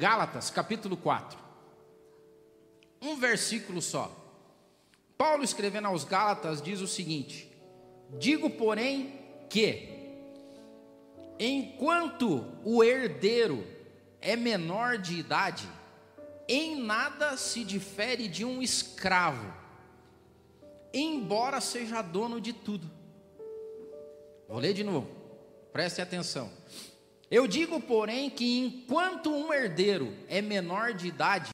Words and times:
Gálatas, 0.00 0.48
capítulo 0.48 0.96
4. 0.96 1.38
Um 3.02 3.16
versículo 3.16 3.82
só. 3.82 4.10
Paulo 5.18 5.44
escrevendo 5.44 5.88
aos 5.88 6.04
Gálatas 6.04 6.62
diz 6.62 6.80
o 6.80 6.86
seguinte: 6.86 7.52
Digo, 8.18 8.48
porém, 8.48 9.20
que 9.50 9.90
enquanto 11.38 12.46
o 12.64 12.82
herdeiro 12.82 13.62
é 14.22 14.36
menor 14.36 14.96
de 14.96 15.18
idade, 15.18 15.68
em 16.48 16.80
nada 16.80 17.36
se 17.36 17.62
difere 17.62 18.26
de 18.26 18.42
um 18.42 18.62
escravo, 18.62 19.52
embora 20.94 21.60
seja 21.60 22.00
dono 22.00 22.40
de 22.40 22.54
tudo. 22.54 22.90
Vou 24.48 24.60
ler 24.60 24.72
de 24.72 24.82
novo, 24.82 25.10
preste 25.74 26.00
atenção. 26.00 26.50
Eu 27.30 27.46
digo, 27.46 27.80
porém, 27.80 28.28
que 28.28 28.58
enquanto 28.58 29.30
um 29.30 29.52
herdeiro 29.54 30.16
é 30.28 30.42
menor 30.42 30.92
de 30.92 31.06
idade, 31.06 31.52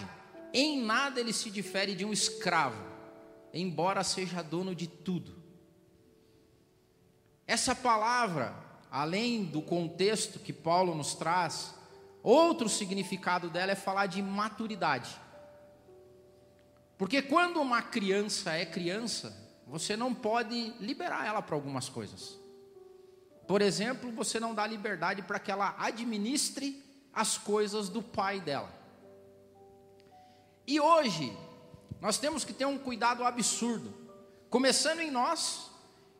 em 0.52 0.80
nada 0.82 1.20
ele 1.20 1.34
se 1.34 1.50
difere 1.50 1.94
de 1.94 2.02
um 2.02 2.12
escravo, 2.12 2.82
embora 3.52 4.02
seja 4.02 4.42
dono 4.42 4.74
de 4.74 4.86
tudo. 4.86 5.36
Essa 7.46 7.74
palavra, 7.74 8.56
além 8.90 9.44
do 9.44 9.60
contexto 9.60 10.38
que 10.38 10.52
Paulo 10.52 10.94
nos 10.94 11.14
traz, 11.14 11.74
outro 12.22 12.70
significado 12.70 13.50
dela 13.50 13.72
é 13.72 13.76
falar 13.76 14.06
de 14.06 14.22
maturidade. 14.22 15.14
Porque 16.96 17.20
quando 17.20 17.60
uma 17.60 17.82
criança 17.82 18.52
é 18.54 18.64
criança, 18.64 19.36
você 19.66 19.94
não 19.94 20.14
pode 20.14 20.72
liberar 20.80 21.26
ela 21.26 21.42
para 21.42 21.54
algumas 21.54 21.90
coisas. 21.90 22.45
Por 23.46 23.62
exemplo, 23.62 24.10
você 24.10 24.40
não 24.40 24.54
dá 24.54 24.66
liberdade 24.66 25.22
para 25.22 25.38
que 25.38 25.50
ela 25.50 25.74
administre 25.78 26.84
as 27.12 27.38
coisas 27.38 27.88
do 27.88 28.02
pai 28.02 28.40
dela. 28.40 28.70
E 30.66 30.80
hoje, 30.80 31.36
nós 32.00 32.18
temos 32.18 32.44
que 32.44 32.52
ter 32.52 32.66
um 32.66 32.76
cuidado 32.76 33.24
absurdo, 33.24 33.94
começando 34.50 35.00
em 35.00 35.10
nós, 35.10 35.70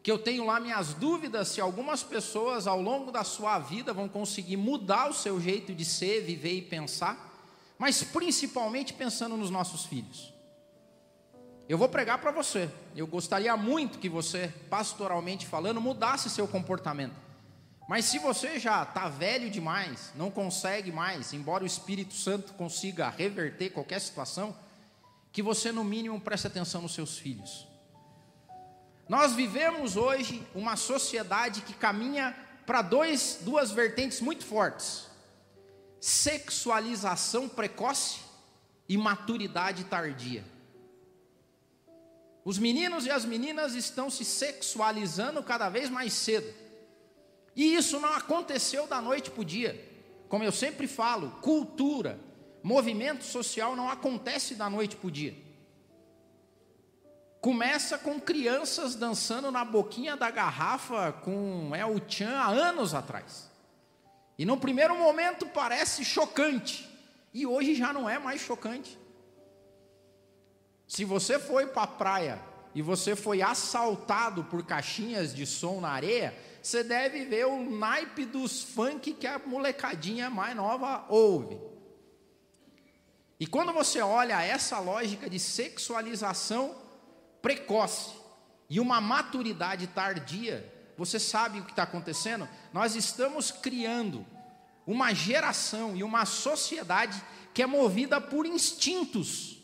que 0.02 0.10
eu 0.10 0.18
tenho 0.18 0.46
lá 0.46 0.60
minhas 0.60 0.94
dúvidas 0.94 1.48
se 1.48 1.60
algumas 1.60 2.04
pessoas 2.04 2.68
ao 2.68 2.80
longo 2.80 3.10
da 3.10 3.24
sua 3.24 3.58
vida 3.58 3.92
vão 3.92 4.08
conseguir 4.08 4.56
mudar 4.56 5.10
o 5.10 5.12
seu 5.12 5.40
jeito 5.40 5.74
de 5.74 5.84
ser, 5.84 6.22
viver 6.22 6.54
e 6.54 6.62
pensar, 6.62 7.34
mas 7.76 8.04
principalmente 8.04 8.92
pensando 8.92 9.36
nos 9.36 9.50
nossos 9.50 9.84
filhos. 9.84 10.32
Eu 11.68 11.76
vou 11.76 11.88
pregar 11.88 12.18
para 12.18 12.30
você. 12.30 12.70
Eu 12.94 13.06
gostaria 13.06 13.56
muito 13.56 13.98
que 13.98 14.08
você, 14.08 14.52
pastoralmente 14.70 15.46
falando, 15.46 15.80
mudasse 15.80 16.30
seu 16.30 16.46
comportamento. 16.46 17.14
Mas 17.88 18.04
se 18.04 18.18
você 18.18 18.58
já 18.58 18.82
está 18.82 19.08
velho 19.08 19.50
demais, 19.50 20.12
não 20.14 20.30
consegue 20.30 20.92
mais, 20.92 21.32
embora 21.32 21.64
o 21.64 21.66
Espírito 21.66 22.14
Santo 22.14 22.52
consiga 22.54 23.08
reverter 23.08 23.70
qualquer 23.70 24.00
situação, 24.00 24.56
que 25.32 25.42
você 25.42 25.70
no 25.70 25.84
mínimo 25.84 26.20
preste 26.20 26.46
atenção 26.46 26.82
nos 26.82 26.94
seus 26.94 27.18
filhos. 27.18 27.66
Nós 29.08 29.34
vivemos 29.34 29.96
hoje 29.96 30.46
uma 30.54 30.76
sociedade 30.76 31.62
que 31.62 31.74
caminha 31.74 32.34
para 32.64 32.82
duas 32.82 33.70
vertentes 33.72 34.20
muito 34.20 34.44
fortes: 34.44 35.08
sexualização 36.00 37.48
precoce 37.48 38.20
e 38.88 38.96
maturidade 38.96 39.84
tardia. 39.84 40.44
Os 42.46 42.58
meninos 42.58 43.04
e 43.04 43.10
as 43.10 43.24
meninas 43.24 43.74
estão 43.74 44.08
se 44.08 44.24
sexualizando 44.24 45.42
cada 45.42 45.68
vez 45.68 45.90
mais 45.90 46.12
cedo. 46.12 46.46
E 47.56 47.74
isso 47.74 47.98
não 47.98 48.14
aconteceu 48.14 48.86
da 48.86 49.00
noite 49.00 49.32
para 49.32 49.40
o 49.40 49.44
dia. 49.44 49.84
Como 50.28 50.44
eu 50.44 50.52
sempre 50.52 50.86
falo, 50.86 51.32
cultura, 51.42 52.20
movimento 52.62 53.24
social 53.24 53.74
não 53.74 53.90
acontece 53.90 54.54
da 54.54 54.70
noite 54.70 54.94
para 54.94 55.08
o 55.08 55.10
dia. 55.10 55.36
Começa 57.40 57.98
com 57.98 58.20
crianças 58.20 58.94
dançando 58.94 59.50
na 59.50 59.64
boquinha 59.64 60.16
da 60.16 60.30
garrafa 60.30 61.10
com 61.10 61.74
El 61.74 62.00
Chan 62.08 62.30
há 62.30 62.46
anos 62.46 62.94
atrás. 62.94 63.50
E 64.38 64.44
no 64.44 64.56
primeiro 64.56 64.96
momento 64.96 65.48
parece 65.48 66.04
chocante. 66.04 66.88
E 67.34 67.44
hoje 67.44 67.74
já 67.74 67.92
não 67.92 68.08
é 68.08 68.20
mais 68.20 68.40
chocante. 68.40 68.96
Se 70.86 71.04
você 71.04 71.38
foi 71.38 71.66
para 71.66 71.82
a 71.82 71.86
praia 71.86 72.40
e 72.74 72.80
você 72.80 73.16
foi 73.16 73.42
assaltado 73.42 74.44
por 74.44 74.64
caixinhas 74.64 75.34
de 75.34 75.44
som 75.46 75.80
na 75.80 75.88
areia, 75.88 76.36
você 76.62 76.84
deve 76.84 77.24
ver 77.24 77.46
o 77.46 77.70
naipe 77.70 78.24
dos 78.24 78.62
funk 78.62 79.14
que 79.14 79.26
a 79.26 79.38
molecadinha 79.38 80.30
mais 80.30 80.54
nova 80.54 81.04
ouve. 81.08 81.58
E 83.38 83.46
quando 83.46 83.72
você 83.72 84.00
olha 84.00 84.42
essa 84.42 84.78
lógica 84.78 85.28
de 85.28 85.38
sexualização 85.38 86.74
precoce 87.42 88.14
e 88.68 88.80
uma 88.80 89.00
maturidade 89.00 89.86
tardia, 89.88 90.72
você 90.96 91.18
sabe 91.18 91.60
o 91.60 91.64
que 91.64 91.70
está 91.70 91.82
acontecendo? 91.82 92.48
Nós 92.72 92.94
estamos 92.94 93.50
criando 93.50 94.24
uma 94.86 95.12
geração 95.12 95.96
e 95.96 96.02
uma 96.02 96.24
sociedade 96.24 97.22
que 97.52 97.62
é 97.62 97.66
movida 97.66 98.20
por 98.20 98.46
instintos 98.46 99.55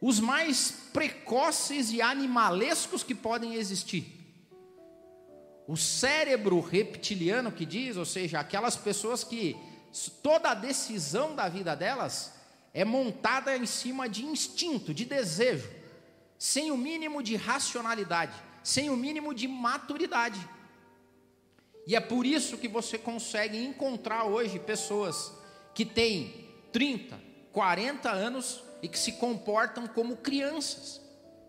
os 0.00 0.20
mais 0.20 0.70
precoces 0.92 1.90
e 1.90 2.00
animalescos 2.00 3.02
que 3.02 3.14
podem 3.14 3.54
existir. 3.54 4.14
O 5.66 5.76
cérebro 5.76 6.60
reptiliano 6.60 7.52
que 7.52 7.66
diz, 7.66 7.96
ou 7.96 8.04
seja, 8.04 8.40
aquelas 8.40 8.76
pessoas 8.76 9.22
que 9.24 9.56
toda 10.22 10.50
a 10.50 10.54
decisão 10.54 11.34
da 11.34 11.48
vida 11.48 11.74
delas 11.74 12.32
é 12.72 12.84
montada 12.84 13.56
em 13.56 13.66
cima 13.66 14.08
de 14.08 14.24
instinto, 14.24 14.94
de 14.94 15.04
desejo, 15.04 15.68
sem 16.38 16.70
o 16.70 16.76
mínimo 16.76 17.22
de 17.22 17.34
racionalidade, 17.36 18.34
sem 18.62 18.88
o 18.88 18.96
mínimo 18.96 19.34
de 19.34 19.48
maturidade. 19.48 20.40
E 21.86 21.96
é 21.96 22.00
por 22.00 22.24
isso 22.24 22.56
que 22.56 22.68
você 22.68 22.96
consegue 22.96 23.58
encontrar 23.58 24.24
hoje 24.24 24.58
pessoas 24.58 25.32
que 25.74 25.84
têm 25.84 26.46
30, 26.70 27.27
40 27.58 28.08
anos 28.08 28.62
e 28.80 28.86
que 28.86 28.96
se 28.96 29.10
comportam 29.10 29.88
como 29.88 30.18
crianças, 30.18 31.00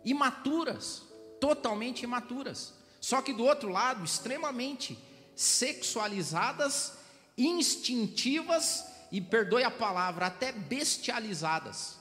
imaturas, 0.03 1.03
totalmente 1.39 2.01
imaturas. 2.01 2.73
Só 2.99 3.21
que 3.21 3.31
do 3.31 3.45
outro 3.45 3.69
lado, 3.69 4.03
extremamente 4.03 4.97
sexualizadas, 5.35 6.93
instintivas 7.37 8.85
e, 9.11 9.21
perdoe 9.21 9.63
a 9.63 9.69
palavra, 9.69 10.25
até 10.25 10.51
bestializadas. 10.51 11.99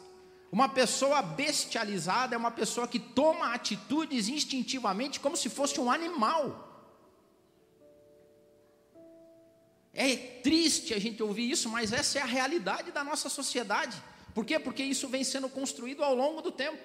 Uma 0.51 0.71
pessoa 0.71 1.21
bestializada 1.21 2.35
é 2.35 2.39
uma 2.39 2.51
pessoa 2.51 2.89
que 2.89 2.99
toma 2.99 3.53
atitudes 3.53 4.27
instintivamente 4.27 5.21
como 5.21 5.37
se 5.37 5.51
fosse 5.51 5.79
um 5.79 5.91
animal. 5.91 6.68
É 10.01 10.15
triste 10.15 10.95
a 10.95 10.99
gente 11.01 11.21
ouvir 11.21 11.51
isso, 11.51 11.69
mas 11.69 11.93
essa 11.93 12.21
é 12.21 12.23
a 12.23 12.25
realidade 12.25 12.93
da 12.93 13.03
nossa 13.03 13.29
sociedade. 13.29 14.01
Por 14.33 14.45
quê? 14.45 14.57
Porque 14.57 14.85
isso 14.85 15.09
vem 15.09 15.25
sendo 15.25 15.49
construído 15.49 16.05
ao 16.05 16.15
longo 16.15 16.41
do 16.41 16.53
tempo. 16.53 16.79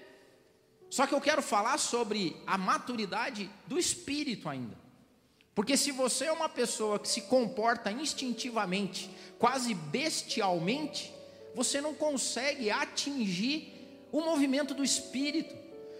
Só 0.90 1.06
que 1.06 1.14
eu 1.14 1.22
quero 1.22 1.44
falar 1.44 1.78
sobre 1.78 2.36
a 2.48 2.58
maturidade 2.58 3.48
do 3.68 3.78
espírito 3.78 4.50
ainda. 4.50 4.76
Porque 5.54 5.78
se 5.78 5.92
você 5.92 6.26
é 6.26 6.32
uma 6.32 6.50
pessoa 6.50 6.98
que 6.98 7.08
se 7.08 7.22
comporta 7.22 7.92
instintivamente, 7.92 9.12
quase 9.38 9.76
bestialmente, 9.76 11.14
você 11.54 11.80
não 11.80 11.94
consegue 11.94 12.72
atingir 12.72 14.08
o 14.12 14.22
movimento 14.22 14.74
do 14.74 14.84
espírito. 14.84 15.56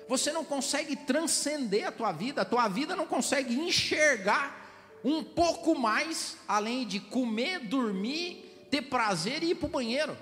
Você 0.10 0.32
não 0.32 0.44
consegue 0.44 0.96
transcender 0.96 1.88
a 1.88 1.92
tua 1.92 2.12
vida, 2.12 2.42
a 2.42 2.46
tua 2.46 2.68
vida 2.68 2.96
não 2.96 3.06
consegue 3.06 3.54
enxergar 3.54 4.63
um 5.04 5.24
pouco 5.24 5.78
mais 5.78 6.38
além 6.48 6.88
de 6.88 7.00
comer, 7.00 7.60
dormir, 7.60 8.68
ter 8.72 8.84
prazer 8.84 9.44
e 9.44 9.52
ir 9.52 9.56
para 9.56 9.68
o 9.68 9.72
banheiro. 9.72 10.18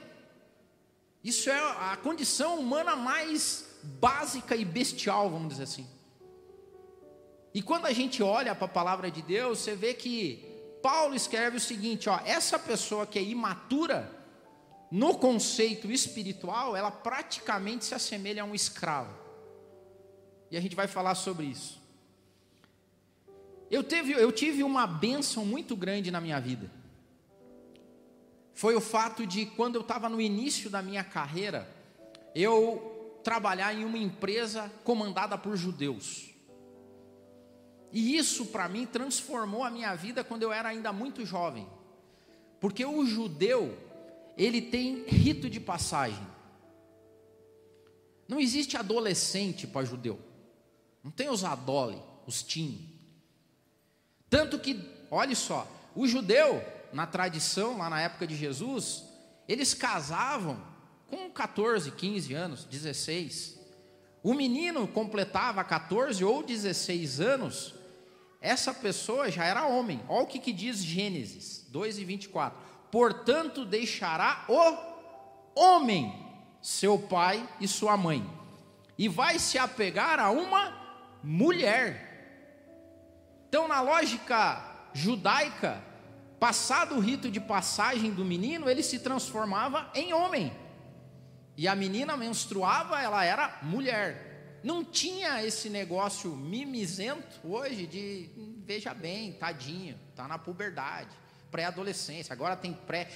Isso 1.24 1.50
é 1.50 1.60
a 1.92 1.98
condição 1.98 2.60
humana 2.60 2.96
mais 2.96 3.80
básica 4.00 4.56
e 4.56 4.66
bestial, 4.66 5.30
vamos 5.30 5.50
dizer 5.50 5.64
assim. 5.64 5.88
E 7.54 7.62
quando 7.62 7.86
a 7.86 7.94
gente 7.94 8.24
olha 8.24 8.56
para 8.56 8.66
a 8.66 8.70
palavra 8.70 9.12
de 9.12 9.22
Deus, 9.22 9.60
você 9.60 9.76
vê 9.76 9.94
que 9.94 10.46
Paulo 10.82 11.14
escreve 11.14 11.58
o 11.58 11.60
seguinte: 11.60 12.10
ó, 12.10 12.20
essa 12.26 12.58
pessoa 12.58 13.06
que 13.06 13.20
é 13.20 13.22
imatura, 13.22 14.10
no 14.90 15.18
conceito 15.18 15.92
espiritual, 15.92 16.76
ela 16.76 16.92
praticamente 16.92 17.86
se 17.86 17.96
assemelha 17.96 18.44
a 18.44 18.46
um 18.46 18.56
escravo. 18.56 19.14
E 20.50 20.58
a 20.58 20.62
gente 20.62 20.76
vai 20.76 20.88
falar 20.88 21.16
sobre 21.16 21.46
isso. 21.46 21.81
Eu, 23.72 23.84
teve, 23.84 24.12
eu 24.12 24.32
tive 24.32 24.64
uma 24.64 24.86
bênção 24.86 25.44
muito 25.46 25.76
grande 25.76 26.12
na 26.12 26.22
minha 26.22 26.40
vida 26.40 26.70
foi 28.62 28.76
o 28.76 28.82
fato 28.82 29.26
de 29.26 29.48
quando 29.48 29.74
eu 29.74 29.82
estava 29.82 30.08
no 30.08 30.22
início 30.22 30.70
da 30.70 30.84
minha 30.84 31.04
carreira, 31.04 31.68
eu 32.36 33.20
trabalhar 33.24 33.74
em 33.74 33.84
uma 33.84 33.98
empresa 33.98 34.72
comandada 34.84 35.36
por 35.36 35.58
judeus. 35.58 36.30
E 37.92 38.16
isso 38.16 38.46
para 38.46 38.70
mim 38.70 38.86
transformou 38.86 39.64
a 39.64 39.72
minha 39.72 39.96
vida 39.96 40.24
quando 40.24 40.44
eu 40.44 40.54
era 40.54 40.70
ainda 40.70 40.94
muito 40.94 41.26
jovem. 41.26 41.68
Porque 42.60 42.86
o 42.86 43.04
judeu, 43.04 43.76
ele 44.38 44.62
tem 44.62 45.06
rito 45.08 45.50
de 45.50 45.60
passagem. 45.60 46.28
Não 48.28 48.40
existe 48.40 48.78
adolescente 48.78 49.66
para 49.66 49.86
judeu. 49.86 50.20
Não 51.04 51.10
tem 51.10 51.30
os 51.30 51.44
adole, 51.44 52.00
os 52.28 52.44
teen. 52.44 53.01
Tanto 54.32 54.58
que, 54.58 54.80
olhe 55.12 55.36
só, 55.36 55.68
o 55.94 56.08
judeu, 56.08 56.64
na 56.94 57.06
tradição, 57.06 57.78
lá 57.78 57.90
na 57.90 58.00
época 58.00 58.26
de 58.26 58.34
Jesus, 58.34 59.04
eles 59.46 59.74
casavam 59.74 60.58
com 61.10 61.30
14, 61.30 61.92
15 61.92 62.34
anos, 62.34 62.64
16. 62.64 63.60
O 64.24 64.34
menino 64.34 64.88
completava 64.88 65.62
14 65.66 66.24
ou 66.24 66.42
16 66.42 67.20
anos, 67.20 67.74
essa 68.40 68.74
pessoa 68.74 69.30
já 69.30 69.44
era 69.44 69.68
homem. 69.68 70.02
Olha 70.08 70.24
o 70.24 70.28
que, 70.28 70.40
que 70.40 70.54
diz 70.54 70.78
Gênesis 70.78 71.68
2 71.70 72.00
e 72.00 72.06
24. 72.06 72.58
Portanto, 72.90 73.66
deixará 73.66 74.46
o 74.48 75.60
homem, 75.60 76.26
seu 76.62 76.98
pai 76.98 77.46
e 77.60 77.68
sua 77.68 77.98
mãe, 77.98 78.26
e 78.98 79.10
vai 79.10 79.38
se 79.38 79.58
apegar 79.58 80.22
a 80.22 80.32
uma 80.32 80.74
mulher. 81.22 82.11
Então, 83.52 83.68
na 83.68 83.82
lógica 83.82 84.64
judaica, 84.94 85.84
passado 86.40 86.96
o 86.96 87.02
rito 87.02 87.30
de 87.30 87.42
passagem 87.42 88.10
do 88.10 88.24
menino, 88.24 88.70
ele 88.70 88.82
se 88.82 89.00
transformava 89.00 89.92
em 89.94 90.14
homem. 90.14 90.54
E 91.58 91.68
a 91.68 91.76
menina 91.76 92.16
menstruava, 92.16 93.02
ela 93.02 93.26
era 93.26 93.60
mulher. 93.62 94.62
Não 94.64 94.86
tinha 94.86 95.44
esse 95.46 95.70
negócio 95.70 96.34
mimizento 96.34 97.46
hoje 97.46 97.86
de 97.86 98.30
veja 98.66 98.94
bem, 98.94 99.34
tadinho, 99.34 100.00
tá 100.16 100.30
na 100.30 100.38
puberdade, 100.38 101.14
pré-adolescência. 101.52 102.34
Agora 102.34 102.56
tem 102.56 102.74
pré 102.74 103.08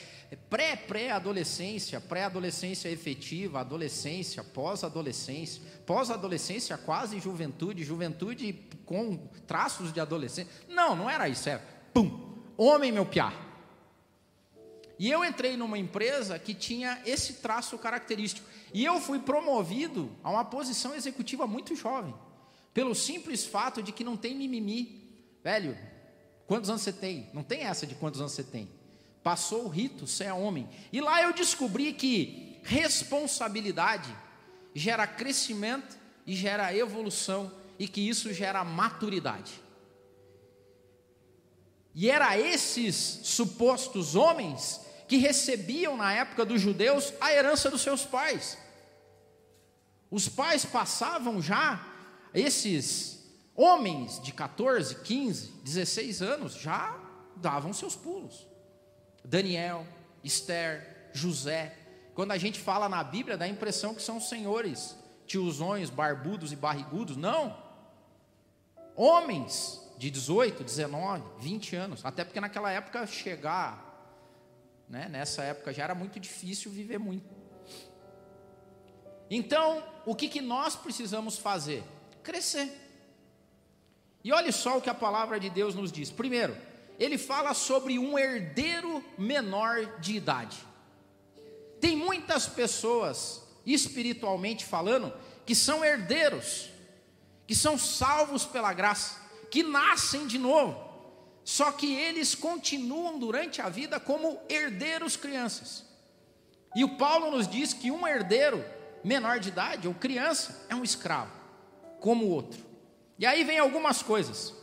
pré 0.49 0.75
pré-adolescência, 0.75 2.01
pré-adolescência 2.01 2.89
efetiva, 2.89 3.61
adolescência, 3.61 4.43
pós-adolescência, 4.43 5.61
pós-adolescência 5.85 6.77
quase 6.77 7.19
juventude, 7.19 7.83
juventude 7.83 8.53
com 8.85 9.17
traços 9.47 9.93
de 9.93 9.99
adolescência. 9.99 10.51
Não, 10.67 10.95
não 10.95 11.09
era 11.09 11.29
isso, 11.29 11.47
era 11.47 11.63
pum, 11.93 12.35
homem 12.57 12.91
meu 12.91 13.05
piá. 13.05 13.33
E 14.97 15.11
eu 15.11 15.25
entrei 15.25 15.57
numa 15.57 15.77
empresa 15.77 16.39
que 16.39 16.53
tinha 16.53 17.01
esse 17.05 17.33
traço 17.33 17.77
característico. 17.77 18.47
E 18.73 18.83
eu 18.83 18.99
fui 18.99 19.19
promovido 19.19 20.11
a 20.23 20.29
uma 20.29 20.45
posição 20.45 20.95
executiva 20.95 21.45
muito 21.45 21.75
jovem. 21.75 22.15
Pelo 22.73 22.95
simples 22.95 23.45
fato 23.45 23.83
de 23.83 23.91
que 23.91 24.03
não 24.03 24.15
tem 24.15 24.35
mimimi. 24.35 25.01
Velho, 25.43 25.77
quantos 26.47 26.69
anos 26.69 26.81
você 26.81 26.93
tem? 26.93 27.29
Não 27.33 27.43
tem 27.43 27.61
essa 27.61 27.85
de 27.85 27.95
quantos 27.95 28.19
anos 28.19 28.33
você 28.33 28.43
tem. 28.43 28.69
Passou 29.23 29.65
o 29.65 29.67
rito, 29.67 30.05
você 30.05 30.25
é 30.25 30.33
homem. 30.33 30.69
E 30.91 31.01
lá 31.01 31.21
eu 31.21 31.33
descobri 31.33 31.93
que 31.93 32.59
responsabilidade 32.63 34.15
gera 34.73 35.07
crescimento 35.07 35.97
e 36.25 36.35
gera 36.35 36.75
evolução 36.75 37.51
e 37.79 37.87
que 37.87 38.07
isso 38.07 38.33
gera 38.33 38.63
maturidade. 38.63 39.61
E 41.93 42.09
era 42.09 42.37
esses 42.37 42.95
supostos 43.23 44.15
homens 44.15 44.81
que 45.07 45.17
recebiam 45.17 45.95
na 45.95 46.11
época 46.11 46.43
dos 46.43 46.59
judeus 46.59 47.13
a 47.21 47.31
herança 47.31 47.69
dos 47.69 47.81
seus 47.81 48.03
pais. 48.03 48.57
Os 50.11 50.27
pais 50.27 50.65
passavam 50.65 51.41
já, 51.41 51.85
esses 52.33 53.24
homens 53.55 54.21
de 54.21 54.31
14, 54.33 54.95
15, 54.95 55.51
16 55.63 56.21
anos, 56.21 56.53
já 56.53 56.97
davam 57.35 57.73
seus 57.73 57.95
pulos. 57.95 58.47
Daniel, 59.23 59.85
Esther, 60.23 61.09
José. 61.13 61.75
Quando 62.13 62.31
a 62.31 62.37
gente 62.37 62.59
fala 62.59 62.87
na 62.87 63.03
Bíblia, 63.03 63.37
dá 63.37 63.45
a 63.45 63.49
impressão 63.49 63.93
que 63.95 64.01
são 64.01 64.19
senhores, 64.19 64.95
tiozões, 65.25 65.89
barbudos 65.89 66.51
e 66.51 66.55
barrigudos. 66.55 67.17
Não. 67.17 67.57
Homens 68.95 69.81
de 69.97 70.09
18, 70.09 70.63
19, 70.63 71.23
20 71.39 71.75
anos. 71.75 72.05
Até 72.05 72.23
porque 72.23 72.39
naquela 72.39 72.71
época 72.71 73.05
chegar 73.07 73.85
né? 74.87 75.07
Nessa 75.09 75.43
época 75.43 75.73
já 75.73 75.83
era 75.83 75.95
muito 75.95 76.19
difícil 76.19 76.71
viver 76.71 76.99
muito. 76.99 77.25
Então, 79.29 79.83
o 80.05 80.13
que, 80.13 80.29
que 80.29 80.41
nós 80.41 80.75
precisamos 80.75 81.37
fazer? 81.37 81.83
Crescer. 82.21 82.71
E 84.25 84.33
olhe 84.33 84.51
só 84.51 84.79
o 84.79 84.81
que 84.81 84.89
a 84.89 84.93
palavra 84.95 85.39
de 85.39 85.51
Deus 85.51 85.75
nos 85.75 85.91
diz. 85.91 86.09
Primeiro, 86.09 86.57
ele 86.97 87.15
fala 87.15 87.53
sobre 87.53 87.99
um 87.99 88.17
herdeiro 88.17 89.05
menor 89.19 89.99
de 89.99 90.15
idade. 90.15 90.57
Tem 91.79 91.95
muitas 91.95 92.47
pessoas, 92.47 93.43
espiritualmente 93.63 94.65
falando, 94.65 95.13
que 95.45 95.53
são 95.53 95.85
herdeiros, 95.85 96.71
que 97.45 97.53
são 97.53 97.77
salvos 97.77 98.45
pela 98.45 98.73
graça, 98.73 99.21
que 99.51 99.61
nascem 99.61 100.25
de 100.25 100.39
novo. 100.39 100.75
Só 101.43 101.71
que 101.71 101.93
eles 101.93 102.33
continuam 102.33 103.19
durante 103.19 103.61
a 103.61 103.69
vida 103.69 103.99
como 103.99 104.41
herdeiros 104.49 105.15
crianças. 105.15 105.85
E 106.75 106.83
o 106.83 106.97
Paulo 106.97 107.29
nos 107.29 107.47
diz 107.47 107.73
que 107.73 107.91
um 107.91 108.07
herdeiro 108.07 108.65
menor 109.03 109.39
de 109.39 109.49
idade 109.49 109.87
ou 109.87 109.93
criança 109.93 110.65
é 110.67 110.73
um 110.73 110.83
escravo, 110.83 111.31
como 111.99 112.25
o 112.25 112.29
outro. 112.31 112.64
E 113.17 113.25
aí 113.25 113.43
vem 113.43 113.59
algumas 113.59 114.01
coisas. 114.01 114.53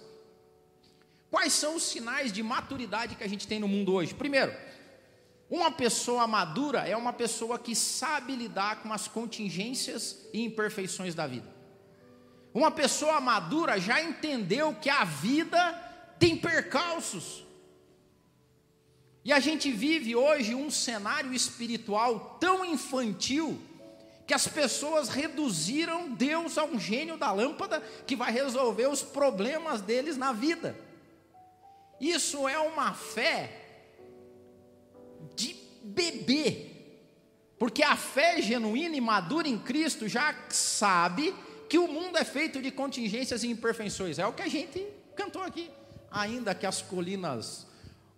Quais 1.30 1.52
são 1.52 1.76
os 1.76 1.82
sinais 1.82 2.30
de 2.30 2.42
maturidade 2.42 3.16
que 3.16 3.24
a 3.24 3.28
gente 3.28 3.48
tem 3.48 3.58
no 3.58 3.66
mundo 3.66 3.94
hoje? 3.94 4.12
Primeiro, 4.12 4.54
uma 5.48 5.70
pessoa 5.70 6.26
madura 6.26 6.86
é 6.86 6.96
uma 6.96 7.12
pessoa 7.12 7.58
que 7.58 7.74
sabe 7.74 8.36
lidar 8.36 8.82
com 8.82 8.92
as 8.92 9.08
contingências 9.08 10.28
e 10.32 10.42
imperfeições 10.42 11.14
da 11.14 11.26
vida. 11.26 11.48
Uma 12.52 12.70
pessoa 12.70 13.20
madura 13.20 13.80
já 13.80 14.02
entendeu 14.02 14.74
que 14.74 14.90
a 14.90 15.04
vida 15.04 15.72
tem 16.18 16.36
percalços. 16.36 17.44
E 19.24 19.32
a 19.32 19.40
gente 19.40 19.70
vive 19.70 20.14
hoje 20.14 20.54
um 20.54 20.70
cenário 20.70 21.32
espiritual 21.32 22.36
tão 22.40 22.64
infantil 22.64 23.60
que 24.32 24.36
as 24.36 24.48
pessoas 24.48 25.10
reduziram 25.10 26.14
Deus 26.14 26.56
a 26.56 26.64
um 26.64 26.80
gênio 26.80 27.18
da 27.18 27.30
lâmpada 27.30 27.82
que 28.06 28.16
vai 28.16 28.32
resolver 28.32 28.86
os 28.86 29.02
problemas 29.02 29.82
deles 29.82 30.16
na 30.16 30.32
vida. 30.32 30.74
Isso 32.00 32.48
é 32.48 32.58
uma 32.58 32.94
fé 32.94 33.52
de 35.36 35.54
bebê. 35.82 36.70
Porque 37.58 37.82
a 37.82 37.94
fé 37.94 38.40
genuína 38.40 38.96
e 38.96 39.02
madura 39.02 39.46
em 39.46 39.58
Cristo 39.58 40.08
já 40.08 40.34
sabe 40.48 41.34
que 41.68 41.76
o 41.76 41.86
mundo 41.86 42.16
é 42.16 42.24
feito 42.24 42.62
de 42.62 42.70
contingências 42.70 43.44
e 43.44 43.48
imperfeições. 43.48 44.18
É 44.18 44.26
o 44.26 44.32
que 44.32 44.40
a 44.40 44.48
gente 44.48 44.82
cantou 45.14 45.42
aqui 45.42 45.70
ainda 46.10 46.54
que 46.54 46.64
as 46.64 46.80
colinas 46.80 47.66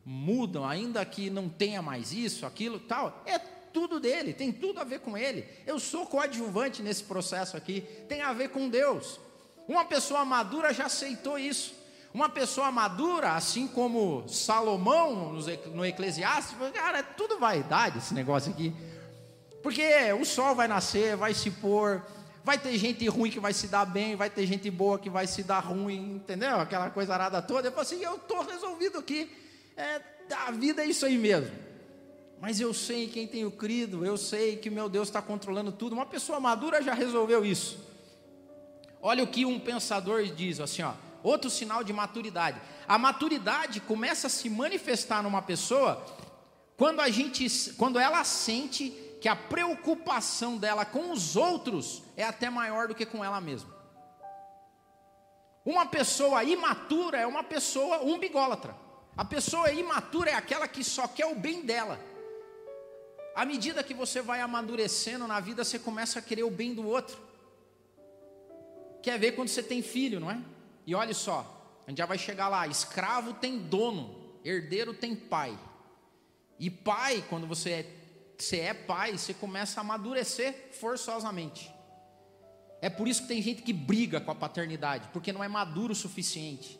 mudam, 0.05 0.65
ainda 0.65 1.05
que 1.05 1.29
não 1.29 1.49
tenha 1.49 1.83
mais 1.83 2.12
isso, 2.12 2.47
aquilo, 2.47 2.79
tal, 2.79 3.21
é 3.27 3.37
tudo 3.75 4.00
dele, 4.00 4.33
tem 4.33 4.50
tudo 4.50 4.81
a 4.81 4.85
ver 4.85 5.00
com 5.00 5.19
ele. 5.19 5.47
Eu 5.66 5.78
sou 5.78 6.07
coadjuvante 6.07 6.83
nesse 6.83 7.02
processo 7.02 7.57
aqui, 7.57 7.83
tem 8.09 8.23
a 8.23 8.33
ver 8.33 8.49
com 8.49 8.69
Deus. 8.69 9.21
Uma 9.69 9.85
pessoa 9.85 10.25
madura 10.25 10.73
já 10.73 10.87
aceitou 10.87 11.38
isso. 11.38 11.75
Uma 12.14 12.28
pessoa 12.28 12.71
madura, 12.71 13.33
assim 13.33 13.66
como 13.66 14.26
Salomão 14.28 15.37
no 15.75 15.85
Eclesiastes, 15.85 16.57
cara, 16.73 16.99
é 16.99 17.02
tudo 17.02 17.40
vaidade 17.40 17.99
esse 17.99 18.14
negócio 18.14 18.52
aqui. 18.52 18.73
Porque 19.61 19.83
o 20.12 20.25
sol 20.25 20.54
vai 20.54 20.69
nascer, 20.69 21.16
vai 21.16 21.35
se 21.35 21.50
pôr, 21.50 22.00
Vai 22.45 22.59
ter 22.59 22.76
gente 22.76 23.09
ruim 23.09 23.31
que 23.31 23.40
vai 23.40 23.54
se 23.54 23.69
dar 23.69 23.87
bem, 23.87 24.16
vai 24.16 24.28
ter 24.28 24.45
gente 24.47 24.71
boa 24.71 24.99
que 24.99 25.09
vai 25.09 25.26
se 25.26 25.43
dar 25.43 25.61
ruim, 25.61 26.16
entendeu? 26.16 26.61
Aquela 26.61 26.90
coisa 26.90 27.14
arada 27.14 27.40
toda. 27.40 27.69
Eu 27.69 27.73
falo 27.73 27.81
assim, 27.81 28.02
eu 28.02 28.16
estou 28.16 28.43
resolvido 28.43 28.99
aqui. 28.99 29.35
É, 29.75 29.99
a 30.47 30.50
vida 30.50 30.83
é 30.83 30.87
isso 30.87 31.07
aí 31.07 31.16
mesmo. 31.16 31.57
Mas 32.47 32.61
eu 32.61 32.75
sei 32.75 33.09
quem 33.09 33.27
tenho 33.27 33.51
crido, 33.51 34.05
eu 34.05 34.19
sei 34.19 34.59
que 34.59 34.69
meu 34.69 34.87
Deus 34.87 35.09
está 35.09 35.23
controlando 35.23 35.73
tudo. 35.73 35.95
Uma 35.95 36.05
pessoa 36.05 36.39
madura 36.39 36.83
já 36.83 36.93
resolveu 36.93 37.43
isso. 37.43 37.83
Olha 39.01 39.25
o 39.25 39.27
que 39.27 39.47
um 39.47 39.59
pensador 39.59 40.23
diz, 40.27 40.61
assim, 40.61 40.83
ó, 40.83 40.93
outro 41.23 41.49
sinal 41.49 41.83
de 41.83 41.91
maturidade. 41.91 42.61
A 42.87 42.99
maturidade 42.99 43.81
começa 43.81 44.27
a 44.27 44.31
se 44.31 44.51
manifestar 44.51 45.23
numa 45.23 45.41
pessoa 45.41 46.05
quando 46.77 47.01
a 47.01 47.09
gente, 47.09 47.49
quando 47.79 47.99
ela 47.99 48.23
sente 48.25 48.91
que 49.23 49.29
a 49.29 49.35
preocupação 49.35 50.59
dela 50.59 50.85
com 50.85 51.13
os 51.13 51.37
outros 51.37 52.03
é 52.15 52.25
até 52.25 52.51
maior 52.51 52.89
do 52.89 52.95
que 52.95 53.07
com 53.07 53.25
ela 53.25 53.41
mesma. 53.41 53.75
Uma 55.65 55.87
pessoa 55.87 56.45
imatura 56.45 57.17
é 57.17 57.27
uma 57.27 57.43
pessoa 57.43 58.03
umbigólatra. 58.03 58.77
A 59.17 59.25
pessoa 59.25 59.73
imatura 59.73 60.33
é 60.33 60.35
aquela 60.35 60.69
que 60.69 60.85
só 60.85 61.09
quer 61.09 61.25
o 61.25 61.35
bem 61.35 61.63
dela. 61.63 62.13
À 63.35 63.45
medida 63.45 63.83
que 63.83 63.93
você 63.93 64.23
vai 64.23 64.41
amadurecendo 64.41 65.26
na 65.26 65.41
vida, 65.41 65.64
você 65.64 65.79
começa 65.79 66.19
a 66.19 66.23
querer 66.23 66.45
o 66.45 66.50
bem 66.50 66.75
do 66.75 66.87
outro. 66.87 67.17
Quer 69.03 69.19
ver 69.19 69.33
quando 69.33 69.49
você 69.49 69.62
tem 69.62 69.83
filho, 69.83 70.21
não 70.21 70.31
é? 70.31 70.41
E 70.87 70.95
olha 70.95 71.12
só, 71.12 71.81
a 71.87 71.91
gente 71.91 71.99
já 71.99 72.07
vai 72.07 72.17
chegar 72.17 72.49
lá: 72.49 72.67
escravo 72.67 73.35
tem 73.35 73.59
dono, 73.59 74.38
herdeiro 74.45 74.95
tem 74.95 75.14
pai. 75.14 75.59
E 76.59 76.71
pai, 76.71 77.25
quando 77.29 77.47
você 77.47 77.71
é 77.71 78.05
você 78.38 78.59
é 78.59 78.75
pai, 78.75 79.17
você 79.17 79.33
começa 79.33 79.81
a 79.81 79.83
amadurecer 79.83 80.71
forçosamente. 80.73 81.73
É 82.81 82.91
por 82.91 83.09
isso 83.09 83.23
que 83.23 83.29
tem 83.29 83.41
gente 83.41 83.62
que 83.62 83.73
briga 83.73 84.21
com 84.21 84.31
a 84.31 84.35
paternidade, 84.35 85.09
porque 85.12 85.33
não 85.33 85.43
é 85.43 85.49
maduro 85.49 85.93
o 85.93 85.97
suficiente. 85.97 86.79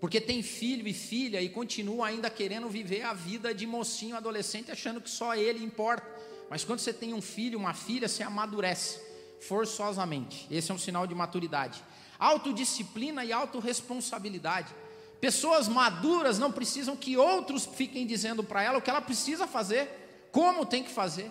Porque 0.00 0.20
tem 0.20 0.42
filho 0.42 0.88
e 0.88 0.94
filha 0.94 1.42
e 1.42 1.48
continua 1.48 2.06
ainda 2.06 2.30
querendo 2.30 2.68
viver 2.68 3.02
a 3.02 3.12
vida 3.12 3.54
de 3.54 3.66
mocinho 3.66 4.16
adolescente, 4.16 4.70
achando 4.70 5.00
que 5.00 5.10
só 5.10 5.34
ele 5.34 5.62
importa. 5.62 6.06
Mas 6.48 6.64
quando 6.64 6.78
você 6.78 6.92
tem 6.92 7.12
um 7.12 7.20
filho, 7.20 7.58
uma 7.58 7.74
filha, 7.74 8.08
você 8.08 8.22
amadurece 8.22 8.98
forçosamente. 9.40 10.46
Esse 10.50 10.70
é 10.70 10.74
um 10.74 10.78
sinal 10.78 11.06
de 11.06 11.14
maturidade. 11.14 11.82
Autodisciplina 12.18 13.24
e 13.24 13.32
autorresponsabilidade. 13.32 14.74
Pessoas 15.20 15.68
maduras 15.68 16.38
não 16.38 16.50
precisam 16.50 16.96
que 16.96 17.16
outros 17.16 17.66
fiquem 17.66 18.06
dizendo 18.06 18.42
para 18.42 18.62
ela 18.62 18.78
o 18.78 18.82
que 18.82 18.88
ela 18.88 19.02
precisa 19.02 19.46
fazer, 19.46 20.28
como 20.32 20.64
tem 20.64 20.82
que 20.82 20.90
fazer. 20.90 21.30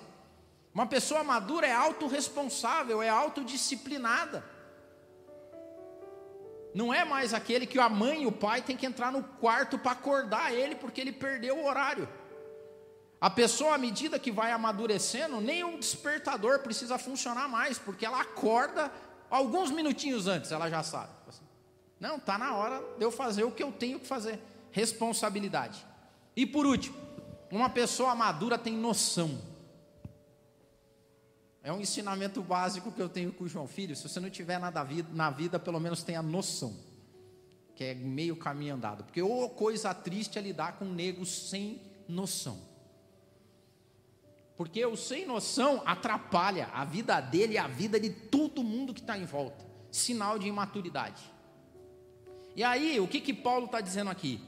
Uma 0.73 0.85
pessoa 0.85 1.23
madura 1.23 1.65
é 1.65 1.73
autorresponsável, 1.73 3.01
é 3.01 3.09
autodisciplinada. 3.09 4.45
Não 6.73 6.93
é 6.93 7.03
mais 7.03 7.33
aquele 7.33 7.65
que 7.65 7.79
a 7.79 7.89
mãe 7.89 8.23
e 8.23 8.27
o 8.27 8.31
pai 8.31 8.61
têm 8.61 8.77
que 8.77 8.85
entrar 8.85 9.11
no 9.11 9.23
quarto 9.23 9.77
para 9.77 9.91
acordar 9.91 10.53
ele 10.53 10.75
porque 10.75 11.01
ele 11.01 11.11
perdeu 11.11 11.57
o 11.57 11.65
horário. 11.65 12.07
A 13.19 13.29
pessoa, 13.29 13.75
à 13.75 13.77
medida 13.77 14.17
que 14.17 14.31
vai 14.31 14.51
amadurecendo, 14.51 15.41
nem 15.41 15.63
o 15.63 15.77
despertador 15.77 16.59
precisa 16.59 16.97
funcionar 16.97 17.49
mais, 17.49 17.77
porque 17.77 18.05
ela 18.05 18.21
acorda 18.21 18.91
alguns 19.29 19.71
minutinhos 19.71 20.27
antes, 20.27 20.51
ela 20.51 20.69
já 20.69 20.81
sabe. 20.83 21.09
Não, 21.99 22.15
está 22.15 22.37
na 22.37 22.55
hora 22.55 22.81
de 22.97 23.03
eu 23.03 23.11
fazer 23.11 23.43
o 23.43 23.51
que 23.51 23.61
eu 23.61 23.71
tenho 23.71 23.99
que 23.99 24.07
fazer. 24.07 24.39
Responsabilidade. 24.71 25.85
E 26.33 26.45
por 26.45 26.65
último, 26.65 26.95
uma 27.51 27.69
pessoa 27.69 28.15
madura 28.15 28.57
tem 28.57 28.73
noção. 28.73 29.37
É 31.61 31.73
um 31.73 31.81
ensinamento 31.81 32.41
básico 32.41 32.91
que 32.91 33.01
eu 33.01 33.09
tenho 33.09 33.33
com 33.33 33.43
o 33.43 33.47
João 33.47 33.67
Filho. 33.67 33.95
Se 33.95 34.07
você 34.07 34.19
não 34.19 34.29
tiver 34.29 34.59
nada 34.59 34.85
na 35.13 35.29
vida, 35.29 35.59
pelo 35.59 35.79
menos 35.79 36.03
tenha 36.03 36.21
noção. 36.21 36.77
Que 37.75 37.83
é 37.83 37.93
meio 37.93 38.35
caminho 38.35 38.75
andado. 38.75 39.03
Porque 39.03 39.21
ou 39.21 39.49
coisa 39.49 39.93
triste 39.93 40.39
é 40.39 40.41
lidar 40.41 40.77
com 40.77 40.85
negros 40.85 41.49
sem 41.49 41.81
noção. 42.07 42.69
Porque 44.55 44.85
o 44.85 44.97
sem 44.97 45.25
noção 45.25 45.81
atrapalha 45.85 46.67
a 46.73 46.83
vida 46.83 47.19
dele 47.21 47.53
e 47.53 47.57
a 47.57 47.67
vida 47.67 47.99
de 47.99 48.09
todo 48.09 48.63
mundo 48.63 48.93
que 48.93 48.99
está 48.99 49.17
em 49.17 49.25
volta. 49.25 49.65
Sinal 49.91 50.37
de 50.37 50.47
imaturidade. 50.47 51.21
E 52.55 52.63
aí, 52.63 52.99
o 52.99 53.07
que, 53.07 53.21
que 53.21 53.33
Paulo 53.33 53.67
está 53.67 53.79
dizendo 53.79 54.09
aqui? 54.09 54.41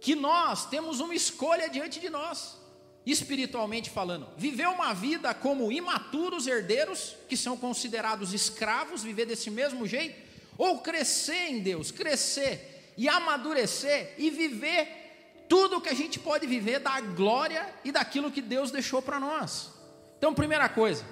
Que 0.00 0.14
nós 0.16 0.66
temos 0.66 0.98
uma 0.98 1.14
escolha 1.14 1.68
diante 1.68 2.00
de 2.00 2.10
nós, 2.10 2.60
espiritualmente 3.06 3.88
falando. 3.88 4.28
Viver 4.36 4.66
uma 4.66 4.92
vida 4.92 5.32
como 5.32 5.70
imaturos 5.70 6.48
herdeiros, 6.48 7.14
que 7.28 7.36
são 7.36 7.56
considerados 7.56 8.34
escravos, 8.34 9.04
viver 9.04 9.26
desse 9.26 9.48
mesmo 9.48 9.86
jeito, 9.86 10.20
ou 10.58 10.80
crescer 10.80 11.50
em 11.50 11.60
Deus, 11.60 11.92
crescer 11.92 12.92
e 12.96 13.08
amadurecer 13.08 14.14
e 14.18 14.28
viver 14.28 15.44
tudo 15.48 15.80
que 15.80 15.88
a 15.88 15.94
gente 15.94 16.18
pode 16.18 16.46
viver 16.46 16.80
da 16.80 17.00
glória 17.00 17.72
e 17.84 17.92
daquilo 17.92 18.32
que 18.32 18.42
Deus 18.42 18.72
deixou 18.72 19.00
para 19.00 19.20
nós. 19.20 19.70
Então, 20.18 20.34
primeira 20.34 20.68
coisa, 20.68 21.04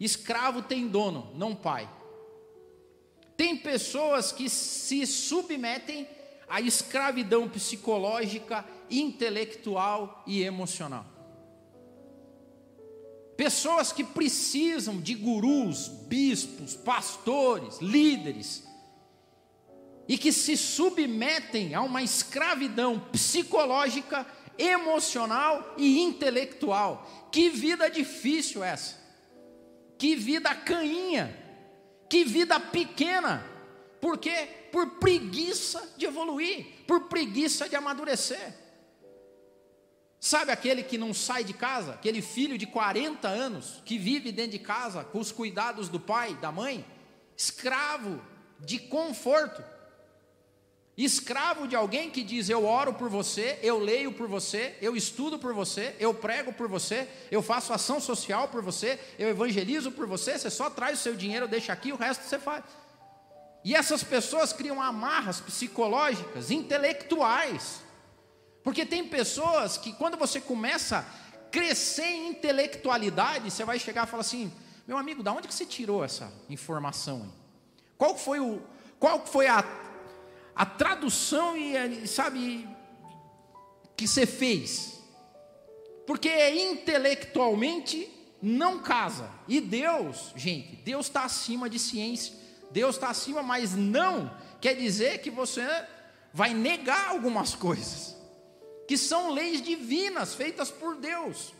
escravo 0.00 0.62
tem 0.62 0.88
dono, 0.88 1.30
não 1.34 1.54
pai. 1.54 1.86
Tem 3.36 3.54
pessoas 3.54 4.32
que 4.32 4.48
se 4.48 5.06
submetem 5.06 6.08
à 6.48 6.62
escravidão 6.62 7.46
psicológica, 7.46 8.64
intelectual 8.88 10.22
e 10.26 10.42
emocional. 10.42 11.15
Pessoas 13.36 13.92
que 13.92 14.02
precisam 14.02 14.98
de 15.00 15.14
gurus, 15.14 15.88
bispos, 15.88 16.74
pastores, 16.74 17.78
líderes, 17.80 18.64
e 20.08 20.16
que 20.16 20.32
se 20.32 20.56
submetem 20.56 21.74
a 21.74 21.82
uma 21.82 22.02
escravidão 22.02 22.98
psicológica, 22.98 24.26
emocional 24.56 25.74
e 25.76 26.00
intelectual. 26.00 27.28
Que 27.30 27.50
vida 27.50 27.90
difícil 27.90 28.64
essa! 28.64 28.96
Que 29.98 30.14
vida 30.14 30.54
cainha! 30.54 31.36
Que 32.08 32.24
vida 32.24 32.58
pequena! 32.58 33.44
Por 34.00 34.18
quê? 34.18 34.48
Por 34.70 34.98
preguiça 34.98 35.94
de 35.96 36.06
evoluir, 36.06 36.84
por 36.86 37.08
preguiça 37.08 37.68
de 37.68 37.76
amadurecer. 37.76 38.65
Sabe 40.26 40.50
aquele 40.50 40.82
que 40.82 40.98
não 40.98 41.14
sai 41.14 41.44
de 41.44 41.52
casa, 41.52 41.92
aquele 41.92 42.20
filho 42.20 42.58
de 42.58 42.66
40 42.66 43.28
anos 43.28 43.80
que 43.84 43.96
vive 43.96 44.32
dentro 44.32 44.52
de 44.52 44.58
casa 44.58 45.04
com 45.04 45.20
os 45.20 45.30
cuidados 45.30 45.88
do 45.88 46.00
pai, 46.00 46.34
da 46.34 46.50
mãe, 46.50 46.84
escravo 47.36 48.20
de 48.58 48.78
conforto 48.78 49.62
Escravo 50.96 51.68
de 51.68 51.76
alguém 51.76 52.10
que 52.10 52.24
diz: 52.24 52.48
Eu 52.48 52.64
oro 52.64 52.94
por 52.94 53.10
você, 53.10 53.58
eu 53.62 53.78
leio 53.78 54.12
por 54.12 54.26
você, 54.26 54.74
eu 54.80 54.96
estudo 54.96 55.38
por 55.38 55.52
você, 55.52 55.94
eu 56.00 56.14
prego 56.14 56.54
por 56.54 56.68
você, 56.68 57.06
eu 57.30 57.42
faço 57.42 57.72
ação 57.72 58.00
social 58.00 58.48
por 58.48 58.62
você, 58.62 58.98
eu 59.18 59.28
evangelizo 59.28 59.92
por 59.92 60.06
você, 60.06 60.38
você 60.38 60.48
só 60.48 60.70
traz 60.70 60.98
o 60.98 61.02
seu 61.02 61.14
dinheiro, 61.14 61.46
deixa 61.46 61.70
aqui, 61.70 61.92
o 61.92 61.96
resto 61.96 62.24
você 62.24 62.38
faz. 62.38 62.64
E 63.62 63.74
essas 63.74 64.02
pessoas 64.02 64.54
criam 64.54 64.80
amarras 64.80 65.38
psicológicas, 65.38 66.50
intelectuais. 66.50 67.85
Porque 68.66 68.84
tem 68.84 69.06
pessoas 69.06 69.78
que, 69.78 69.92
quando 69.92 70.16
você 70.16 70.40
começa 70.40 70.98
a 70.98 71.50
crescer 71.52 72.02
em 72.02 72.30
intelectualidade, 72.30 73.48
você 73.48 73.64
vai 73.64 73.78
chegar 73.78 74.08
e 74.08 74.10
falar 74.10 74.22
assim: 74.22 74.52
Meu 74.88 74.98
amigo, 74.98 75.22
da 75.22 75.32
onde 75.32 75.46
que 75.46 75.54
você 75.54 75.64
tirou 75.64 76.02
essa 76.02 76.32
informação? 76.50 77.32
Qual 77.96 78.18
foi, 78.18 78.40
o, 78.40 78.60
qual 78.98 79.24
foi 79.24 79.46
a 79.46 79.64
a 80.52 80.66
tradução 80.66 81.56
e 81.56 82.08
sabe 82.08 82.68
que 83.96 84.08
você 84.08 84.26
fez. 84.26 85.00
Porque 86.04 86.28
intelectualmente 86.50 88.10
não 88.42 88.80
casa. 88.80 89.30
E 89.46 89.60
Deus, 89.60 90.32
gente, 90.34 90.74
Deus 90.84 91.06
está 91.06 91.22
acima 91.22 91.70
de 91.70 91.78
ciência. 91.78 92.34
Deus 92.72 92.96
está 92.96 93.10
acima, 93.10 93.44
mas 93.44 93.76
não 93.76 94.36
quer 94.60 94.74
dizer 94.74 95.20
que 95.20 95.30
você 95.30 95.64
vai 96.34 96.52
negar 96.52 97.10
algumas 97.10 97.54
coisas 97.54 98.15
que 98.86 98.96
são 98.96 99.30
leis 99.30 99.60
divinas 99.62 100.34
feitas 100.34 100.70
por 100.70 100.96
Deus. 100.96 101.52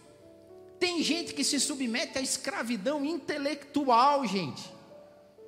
Tem 0.79 1.03
gente 1.03 1.35
que 1.35 1.43
se 1.43 1.59
submete 1.59 2.19
à 2.19 2.21
escravidão 2.21 3.05
intelectual, 3.05 4.27
gente 4.27 4.77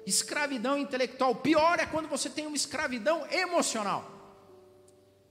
escravidão 0.09 0.79
intelectual. 0.79 1.35
Pior 1.35 1.79
é 1.79 1.87
quando 1.87 2.09
você 2.09 2.31
tem 2.31 2.47
uma 2.47 2.57
escravidão 2.57 3.27
emocional. 3.31 4.11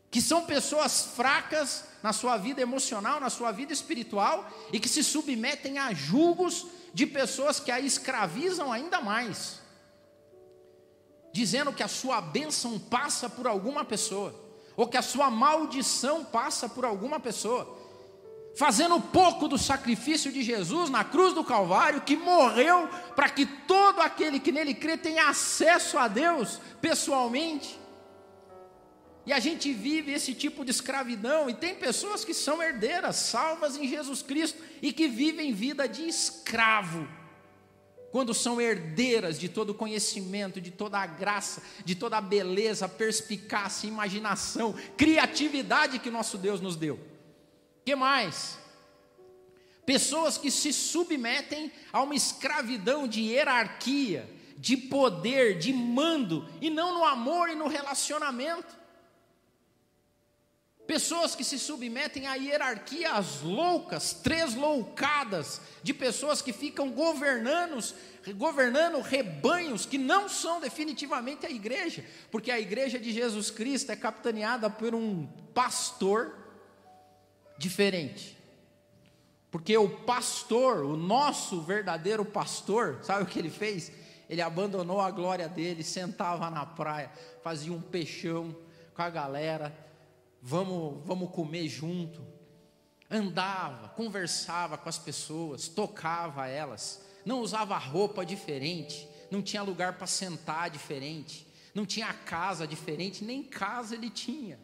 Que 0.09 0.21
são 0.21 0.45
pessoas 0.45 1.01
fracas 1.15 1.83
na 2.01 2.13
sua 2.13 2.37
vida 2.37 2.61
emocional, 2.61 3.19
na 3.19 3.29
sua 3.29 3.51
vida 3.51 3.73
espiritual 3.73 4.49
e 4.71 4.79
que 4.79 4.87
se 4.87 5.03
submetem 5.03 5.79
a 5.79 5.93
julgos 5.93 6.67
de 6.93 7.05
pessoas 7.05 7.59
que 7.59 7.71
a 7.71 7.79
escravizam 7.79 8.71
ainda 8.71 9.01
mais. 9.01 9.59
Dizendo 11.33 11.73
que 11.73 11.83
a 11.83 11.87
sua 11.87 12.21
bênção 12.21 12.79
passa 12.79 13.29
por 13.29 13.47
alguma 13.47 13.83
pessoa, 13.83 14.33
ou 14.77 14.87
que 14.87 14.95
a 14.95 15.01
sua 15.01 15.29
maldição 15.29 16.23
passa 16.23 16.69
por 16.69 16.85
alguma 16.85 17.19
pessoa 17.19 17.75
fazendo 18.57 18.99
pouco 18.99 19.47
do 19.47 19.55
sacrifício 19.55 20.31
de 20.31 20.41
Jesus 20.41 20.89
na 20.89 21.03
cruz 21.03 21.31
do 21.31 21.43
Calvário, 21.43 22.01
que 22.01 22.17
morreu 22.17 22.89
para 23.15 23.29
que 23.29 23.45
todo 23.45 24.01
aquele 24.01 24.39
que 24.39 24.51
nele 24.51 24.73
crê 24.73 24.97
tenha 24.97 25.29
acesso 25.29 25.95
a 25.95 26.07
Deus 26.07 26.59
pessoalmente. 26.81 27.79
E 29.27 29.31
a 29.31 29.39
gente 29.39 29.71
vive 29.71 30.11
esse 30.11 30.33
tipo 30.33 30.65
de 30.65 30.71
escravidão, 30.71 31.47
e 31.47 31.53
tem 31.53 31.75
pessoas 31.75 32.25
que 32.25 32.33
são 32.33 32.63
herdeiras, 32.63 33.17
salvas 33.17 33.77
em 33.77 33.87
Jesus 33.87 34.23
Cristo, 34.23 34.59
e 34.81 34.91
que 34.91 35.07
vivem 35.07 35.53
vida 35.53 35.87
de 35.87 36.07
escravo, 36.07 37.07
quando 38.11 38.33
são 38.33 38.59
herdeiras 38.59 39.39
de 39.39 39.49
todo 39.49 39.71
o 39.71 39.75
conhecimento, 39.75 40.61
de 40.61 40.71
toda 40.71 40.97
a 40.97 41.05
graça, 41.05 41.61
de 41.83 41.95
toda 41.95 42.17
a 42.17 42.21
beleza, 42.21 42.87
perspicácia, 42.87 43.87
imaginação, 43.87 44.73
criatividade 44.95 45.99
que 45.99 46.09
nosso 46.09 46.37
Deus 46.37 46.61
nos 46.61 46.75
deu 46.75 46.99
que 47.87 47.95
mais? 47.95 48.59
Pessoas 49.85 50.37
que 50.37 50.51
se 50.51 50.73
submetem 50.73 51.71
a 51.93 52.01
uma 52.01 52.13
escravidão 52.13 53.07
de 53.07 53.21
hierarquia, 53.21 54.29
de 54.57 54.75
poder, 54.75 55.57
de 55.57 55.71
mando, 55.71 56.45
e 56.59 56.69
não 56.69 56.95
no 56.95 57.05
amor 57.05 57.47
e 57.47 57.55
no 57.55 57.69
relacionamento. 57.69 58.75
Pessoas 60.87 61.35
que 61.35 61.43
se 61.43 61.59
submetem 61.59 62.27
a 62.27 62.35
hierarquias 62.35 63.41
loucas, 63.41 64.13
três 64.13 64.55
loucadas, 64.55 65.59
de 65.83 65.93
pessoas 65.93 66.41
que 66.41 66.53
ficam 66.53 66.89
governando, 66.89 67.83
governando 68.37 69.01
rebanhos 69.01 69.85
que 69.85 69.97
não 69.97 70.29
são 70.29 70.61
definitivamente 70.61 71.45
a 71.45 71.49
igreja, 71.49 72.05
porque 72.31 72.49
a 72.49 72.59
igreja 72.59 72.97
de 72.97 73.11
Jesus 73.11 73.51
Cristo 73.51 73.91
é 73.91 73.97
capitaneada 73.97 74.69
por 74.69 74.95
um 74.95 75.27
pastor 75.53 76.33
diferente. 77.57 78.37
Porque 79.51 79.77
o 79.77 79.89
pastor, 79.89 80.85
o 80.85 80.95
nosso 80.95 81.61
verdadeiro 81.61 82.23
pastor, 82.23 82.99
sabe 83.03 83.23
o 83.23 83.25
que 83.25 83.39
ele 83.39 83.49
fez? 83.49 83.91
Ele 84.29 84.41
abandonou 84.41 85.01
a 85.01 85.11
glória 85.11 85.49
dele, 85.49 85.83
sentava 85.83 86.49
na 86.49 86.65
praia, 86.65 87.11
fazia 87.43 87.73
um 87.73 87.81
peixão 87.81 88.55
com 88.93 89.01
a 89.01 89.09
galera, 89.09 89.86
vamos, 90.47 91.05
vamos 91.05 91.29
comer 91.31 91.67
junto. 91.67 92.25
Andava, 93.11 93.89
conversava 93.89 94.77
com 94.77 94.87
as 94.87 94.97
pessoas, 94.97 95.67
tocava 95.67 96.47
elas, 96.47 97.05
não 97.25 97.41
usava 97.41 97.77
roupa 97.77 98.25
diferente, 98.25 99.07
não 99.29 99.41
tinha 99.41 99.61
lugar 99.61 99.97
para 99.97 100.07
sentar 100.07 100.69
diferente, 100.69 101.45
não 101.75 101.85
tinha 101.85 102.13
casa 102.13 102.65
diferente, 102.65 103.25
nem 103.25 103.43
casa 103.43 103.95
ele 103.95 104.09
tinha. 104.09 104.57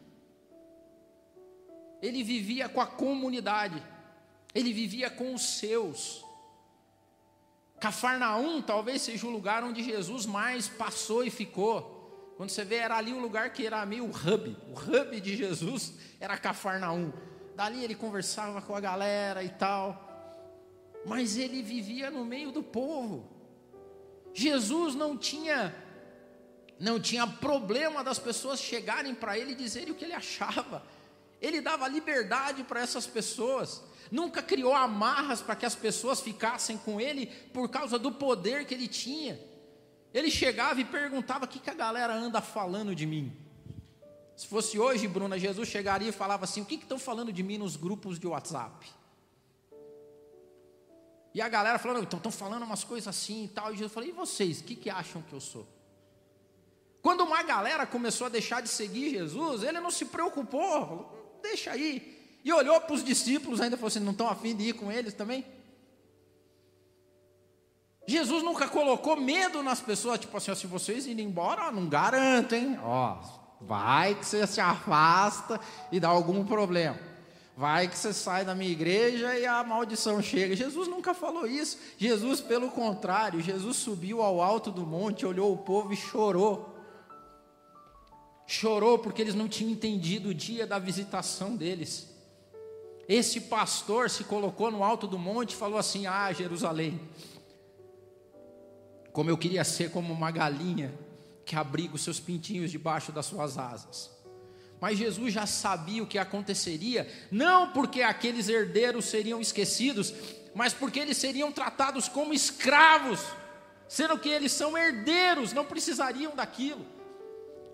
Ele 2.01 2.23
vivia 2.23 2.69
com 2.69 2.79
a 2.79 2.87
comunidade, 2.87 3.83
ele 4.55 4.71
vivia 4.71 5.09
com 5.09 5.33
os 5.33 5.57
seus. 5.57 6.23
Cafarnaum 7.81 8.61
talvez 8.61 9.01
seja 9.01 9.27
o 9.27 9.31
lugar 9.31 9.65
onde 9.65 9.83
Jesus 9.83 10.25
mais 10.25 10.69
passou 10.69 11.25
e 11.25 11.29
ficou. 11.29 11.92
Quando 12.37 12.49
você 12.49 12.63
vê, 12.63 12.75
era 12.75 12.97
ali 12.97 13.13
o 13.13 13.19
lugar 13.19 13.51
que 13.51 13.65
era 13.65 13.85
meio 13.85 14.05
hub. 14.05 14.57
O 14.67 14.73
hub 14.73 15.21
de 15.21 15.35
Jesus 15.35 15.93
era 16.19 16.37
Cafarnaum. 16.37 17.11
Dali 17.55 17.83
ele 17.83 17.95
conversava 17.95 18.61
com 18.61 18.75
a 18.75 18.79
galera 18.79 19.43
e 19.43 19.49
tal. 19.49 20.09
Mas 21.05 21.37
ele 21.37 21.61
vivia 21.61 22.09
no 22.09 22.25
meio 22.25 22.51
do 22.51 22.63
povo. 22.63 23.29
Jesus 24.33 24.95
não 24.95 25.17
tinha 25.17 25.75
não 26.79 26.99
tinha 26.99 27.25
problema 27.25 28.03
das 28.03 28.19
pessoas 28.19 28.59
chegarem 28.59 29.13
para 29.13 29.37
ele 29.37 29.51
e 29.51 29.55
dizerem 29.55 29.91
o 29.91 29.95
que 29.95 30.03
ele 30.03 30.13
achava. 30.13 30.83
Ele 31.39 31.61
dava 31.61 31.87
liberdade 31.87 32.63
para 32.63 32.81
essas 32.81 33.05
pessoas 33.05 33.83
nunca 34.13 34.43
criou 34.43 34.75
amarras 34.75 35.41
para 35.41 35.55
que 35.55 35.65
as 35.65 35.75
pessoas 35.75 36.21
ficassem 36.21 36.77
com 36.77 37.01
ele 37.01 37.25
por 37.51 37.67
causa 37.67 37.97
do 37.97 38.11
poder 38.11 38.63
que 38.65 38.73
ele 38.73 38.87
tinha. 38.87 39.39
Ele 40.13 40.29
chegava 40.29 40.79
e 40.79 40.85
perguntava: 40.85 41.45
o 41.45 41.47
que, 41.47 41.59
que 41.59 41.69
a 41.69 41.73
galera 41.73 42.13
anda 42.13 42.41
falando 42.41 42.93
de 42.93 43.05
mim? 43.05 43.35
Se 44.35 44.47
fosse 44.47 44.77
hoje, 44.79 45.07
Bruna, 45.07 45.37
Jesus 45.39 45.67
chegaria 45.67 46.09
e 46.09 46.11
falava 46.11 46.43
assim: 46.43 46.61
o 46.61 46.65
que 46.65 46.75
estão 46.75 46.99
falando 46.99 47.31
de 47.31 47.41
mim 47.41 47.57
nos 47.57 47.75
grupos 47.75 48.19
de 48.19 48.27
WhatsApp? 48.27 48.87
E 51.33 51.41
a 51.41 51.49
galera 51.49 51.79
falando, 51.79 52.03
estão 52.03 52.31
falando 52.31 52.63
umas 52.63 52.83
coisas 52.83 53.07
assim 53.07 53.45
e 53.45 53.47
tal. 53.47 53.71
E 53.71 53.77
Jesus 53.77 53.91
falou: 53.91 54.07
e 54.07 54.11
vocês, 54.11 54.59
o 54.59 54.63
que, 54.63 54.75
que 54.75 54.89
acham 54.89 55.21
que 55.21 55.33
eu 55.33 55.41
sou? 55.41 55.67
Quando 57.01 57.21
uma 57.21 57.41
galera 57.43 57.85
começou 57.85 58.27
a 58.27 58.29
deixar 58.29 58.61
de 58.61 58.69
seguir 58.69 59.09
Jesus, 59.09 59.63
ele 59.63 59.79
não 59.79 59.91
se 59.91 60.05
preocupou, 60.05 61.39
deixa 61.41 61.71
aí. 61.71 62.39
E 62.43 62.53
olhou 62.53 62.79
para 62.79 62.93
os 62.93 63.03
discípulos, 63.03 63.59
ainda 63.59 63.77
falou 63.77 63.87
assim: 63.87 63.99
não 63.99 64.11
estão 64.11 64.29
afim 64.29 64.55
de 64.55 64.69
ir 64.69 64.73
com 64.73 64.91
eles 64.91 65.13
também? 65.13 65.43
Jesus 68.05 68.43
nunca 68.43 68.67
colocou 68.67 69.15
medo 69.15 69.63
nas 69.63 69.79
pessoas, 69.79 70.19
tipo 70.19 70.35
assim, 70.35 70.51
ó, 70.51 70.55
se 70.55 70.67
vocês 70.67 71.07
irem 71.07 71.25
embora, 71.25 71.67
ó, 71.67 71.71
não 71.71 71.87
garanto, 71.87 72.53
hein? 72.53 72.77
Ó, 72.83 73.17
vai 73.61 74.15
que 74.15 74.25
você 74.25 74.45
se 74.45 74.59
afasta 74.59 75.59
e 75.91 75.99
dá 75.99 76.09
algum 76.09 76.45
problema. 76.45 76.99
Vai 77.55 77.87
que 77.87 77.97
você 77.97 78.11
sai 78.11 78.43
da 78.43 78.55
minha 78.55 78.71
igreja 78.71 79.37
e 79.37 79.45
a 79.45 79.63
maldição 79.63 80.21
chega. 80.21 80.55
Jesus 80.55 80.87
nunca 80.87 81.13
falou 81.13 81.45
isso. 81.45 81.77
Jesus, 81.97 82.41
pelo 82.41 82.71
contrário, 82.71 83.39
Jesus 83.41 83.77
subiu 83.77 84.21
ao 84.21 84.41
alto 84.41 84.71
do 84.71 84.85
monte, 84.85 85.25
olhou 85.25 85.53
o 85.53 85.57
povo 85.57 85.93
e 85.93 85.95
chorou. 85.95 86.73
Chorou 88.47 88.97
porque 88.97 89.21
eles 89.21 89.35
não 89.35 89.47
tinham 89.47 89.71
entendido 89.71 90.29
o 90.29 90.33
dia 90.33 90.65
da 90.65 90.79
visitação 90.79 91.55
deles. 91.55 92.11
Esse 93.07 93.41
pastor 93.41 94.09
se 94.09 94.23
colocou 94.23 94.71
no 94.71 94.83
alto 94.83 95.07
do 95.07 95.19
monte 95.19 95.51
e 95.51 95.55
falou 95.55 95.77
assim: 95.77 96.07
Ah, 96.07 96.31
Jerusalém, 96.33 96.99
como 99.13 99.29
eu 99.29 99.37
queria 99.37 99.63
ser 99.63 99.91
como 99.91 100.11
uma 100.11 100.31
galinha 100.31 100.93
que 101.45 101.55
abriga 101.55 101.95
os 101.95 102.03
seus 102.03 102.19
pintinhos 102.19 102.71
debaixo 102.71 103.11
das 103.11 103.25
suas 103.25 103.57
asas. 103.57 104.11
Mas 104.81 104.97
Jesus 104.97 105.33
já 105.33 105.45
sabia 105.45 106.03
o 106.03 106.07
que 106.07 106.17
aconteceria, 106.17 107.09
não 107.31 107.71
porque 107.71 108.01
aqueles 108.01 108.49
herdeiros 108.49 109.05
seriam 109.05 109.39
esquecidos, 109.39 110.13
mas 110.53 110.73
porque 110.73 110.99
eles 110.99 111.15
seriam 111.15 111.51
tratados 111.51 112.09
como 112.09 112.33
escravos, 112.33 113.21
sendo 113.87 114.17
que 114.17 114.27
eles 114.27 114.51
são 114.51 114.77
herdeiros, 114.77 115.53
não 115.53 115.63
precisariam 115.63 116.35
daquilo. 116.35 116.85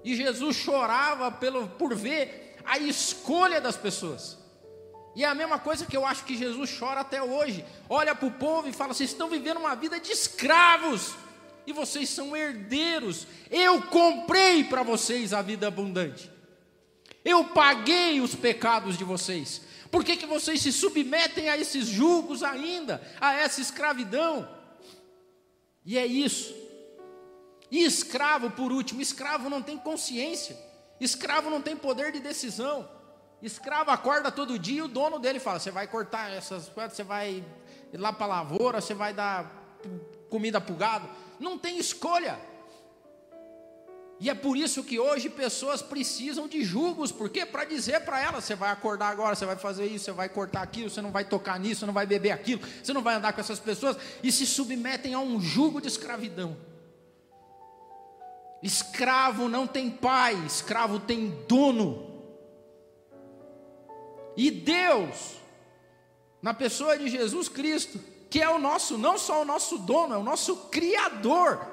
E 0.03 0.15
Jesus 0.15 0.55
chorava 0.55 1.31
pelo, 1.31 1.67
por 1.67 1.95
ver 1.95 2.57
a 2.65 2.77
escolha 2.77 3.59
das 3.59 3.75
pessoas. 3.75 4.37
E 5.15 5.23
é 5.23 5.27
a 5.27 5.35
mesma 5.35 5.59
coisa 5.59 5.85
que 5.85 5.97
eu 5.97 6.05
acho 6.05 6.23
que 6.23 6.37
Jesus 6.37 6.77
chora 6.77 7.01
até 7.01 7.21
hoje. 7.21 7.65
Olha 7.89 8.13
para 8.13 8.27
o 8.27 8.31
povo 8.31 8.67
e 8.67 8.73
fala: 8.73 8.93
vocês 8.93 9.09
estão 9.09 9.27
vivendo 9.27 9.57
uma 9.57 9.75
vida 9.75 9.99
de 9.99 10.11
escravos, 10.11 11.15
e 11.65 11.73
vocês 11.73 12.09
são 12.09 12.35
herdeiros. 12.35 13.27
Eu 13.49 13.81
comprei 13.83 14.63
para 14.63 14.83
vocês 14.83 15.33
a 15.33 15.41
vida 15.41 15.67
abundante. 15.67 16.29
Eu 17.23 17.45
paguei 17.45 18.21
os 18.21 18.35
pecados 18.35 18.97
de 18.97 19.03
vocês. 19.03 19.61
Por 19.91 20.03
que, 20.03 20.17
que 20.17 20.25
vocês 20.25 20.61
se 20.61 20.71
submetem 20.71 21.49
a 21.49 21.57
esses 21.57 21.87
julgos 21.87 22.43
ainda, 22.43 23.01
a 23.19 23.33
essa 23.33 23.59
escravidão? 23.59 24.47
E 25.85 25.97
é 25.97 26.05
isso. 26.05 26.53
E 27.71 27.83
escravo, 27.83 28.51
por 28.51 28.71
último, 28.71 29.01
escravo 29.01 29.49
não 29.49 29.61
tem 29.61 29.77
consciência, 29.77 30.57
escravo 30.99 31.49
não 31.49 31.61
tem 31.61 31.75
poder 31.75 32.11
de 32.11 32.19
decisão. 32.19 32.89
Escravo 33.41 33.89
acorda 33.89 34.31
todo 34.31 34.59
dia 34.59 34.79
e 34.79 34.81
o 34.81 34.87
dono 34.87 35.17
dele 35.17 35.39
fala: 35.39 35.59
você 35.59 35.71
vai 35.71 35.87
cortar 35.87 36.31
essas 36.31 36.67
coisas, 36.67 36.93
você 36.93 37.03
vai 37.03 37.43
ir 37.93 37.97
lá 37.97 38.11
para 38.11 38.25
a 38.25 38.29
lavoura, 38.29 38.81
você 38.81 38.93
vai 38.93 39.13
dar 39.13 39.49
comida 40.29 40.59
para 40.59 40.73
o 40.73 40.77
gado. 40.77 41.09
Não 41.39 41.57
tem 41.57 41.77
escolha. 41.77 42.39
E 44.19 44.29
é 44.29 44.33
por 44.33 44.57
isso 44.57 44.83
que 44.83 44.99
hoje 44.99 45.29
pessoas 45.29 45.81
precisam 45.81 46.45
de 46.45 46.61
julgos, 46.61 47.09
porque 47.09 47.45
para 47.45 47.63
dizer 47.63 48.01
para 48.01 48.21
elas, 48.21 48.43
você 48.43 48.53
vai 48.53 48.69
acordar 48.69 49.07
agora, 49.07 49.33
você 49.33 49.45
vai 49.45 49.55
fazer 49.55 49.85
isso, 49.85 50.05
você 50.05 50.11
vai 50.11 50.27
cortar 50.27 50.61
aquilo, 50.61 50.89
você 50.89 51.01
não 51.01 51.11
vai 51.11 51.23
tocar 51.23 51.57
nisso, 51.57 51.79
você 51.79 51.85
não 51.85 51.93
vai 51.93 52.05
beber 52.05 52.31
aquilo, 52.31 52.61
você 52.83 52.91
não 52.91 53.01
vai 53.01 53.15
andar 53.15 53.31
com 53.31 53.39
essas 53.39 53.59
pessoas, 53.59 53.95
e 54.21 54.29
se 54.29 54.45
submetem 54.45 55.13
a 55.13 55.19
um 55.19 55.39
jugo 55.39 55.79
de 55.79 55.87
escravidão. 55.87 56.57
Escravo 58.61 59.47
não 59.47 59.65
tem 59.65 59.89
pai, 59.89 60.35
escravo 60.45 60.99
tem 60.99 61.29
dono. 61.47 62.09
E 64.35 64.51
Deus, 64.51 65.37
na 66.41 66.53
pessoa 66.53 66.97
de 66.97 67.07
Jesus 67.07 67.47
Cristo, 67.47 67.99
que 68.29 68.41
é 68.41 68.49
o 68.49 68.59
nosso, 68.59 68.97
não 68.97 69.17
só 69.17 69.41
o 69.41 69.45
nosso 69.45 69.77
dono, 69.77 70.13
é 70.13 70.17
o 70.17 70.23
nosso 70.23 70.55
Criador. 70.69 71.67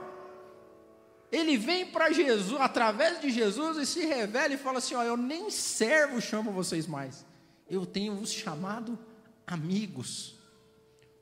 Ele 1.30 1.56
vem 1.56 1.86
para 1.86 2.12
Jesus, 2.12 2.60
através 2.60 3.20
de 3.20 3.30
Jesus, 3.30 3.76
e 3.76 3.84
se 3.84 4.06
revela 4.06 4.54
e 4.54 4.58
fala 4.58 4.78
assim: 4.78 4.94
ó, 4.94 5.02
eu 5.02 5.16
nem 5.16 5.50
servo 5.50 6.20
chamo 6.20 6.52
vocês 6.52 6.86
mais, 6.86 7.26
eu 7.68 7.84
tenho 7.84 8.16
vos 8.16 8.32
chamado 8.32 8.98
amigos, 9.46 10.36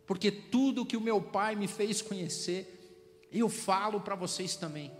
porque 0.07 0.31
tudo 0.31 0.87
que 0.87 0.97
o 0.97 1.01
meu 1.01 1.20
Pai 1.20 1.57
me 1.57 1.66
fez 1.66 2.01
conhecer, 2.01 3.27
eu 3.33 3.49
falo 3.49 4.01
para 4.01 4.14
vocês 4.14 4.55
também. 4.55 4.92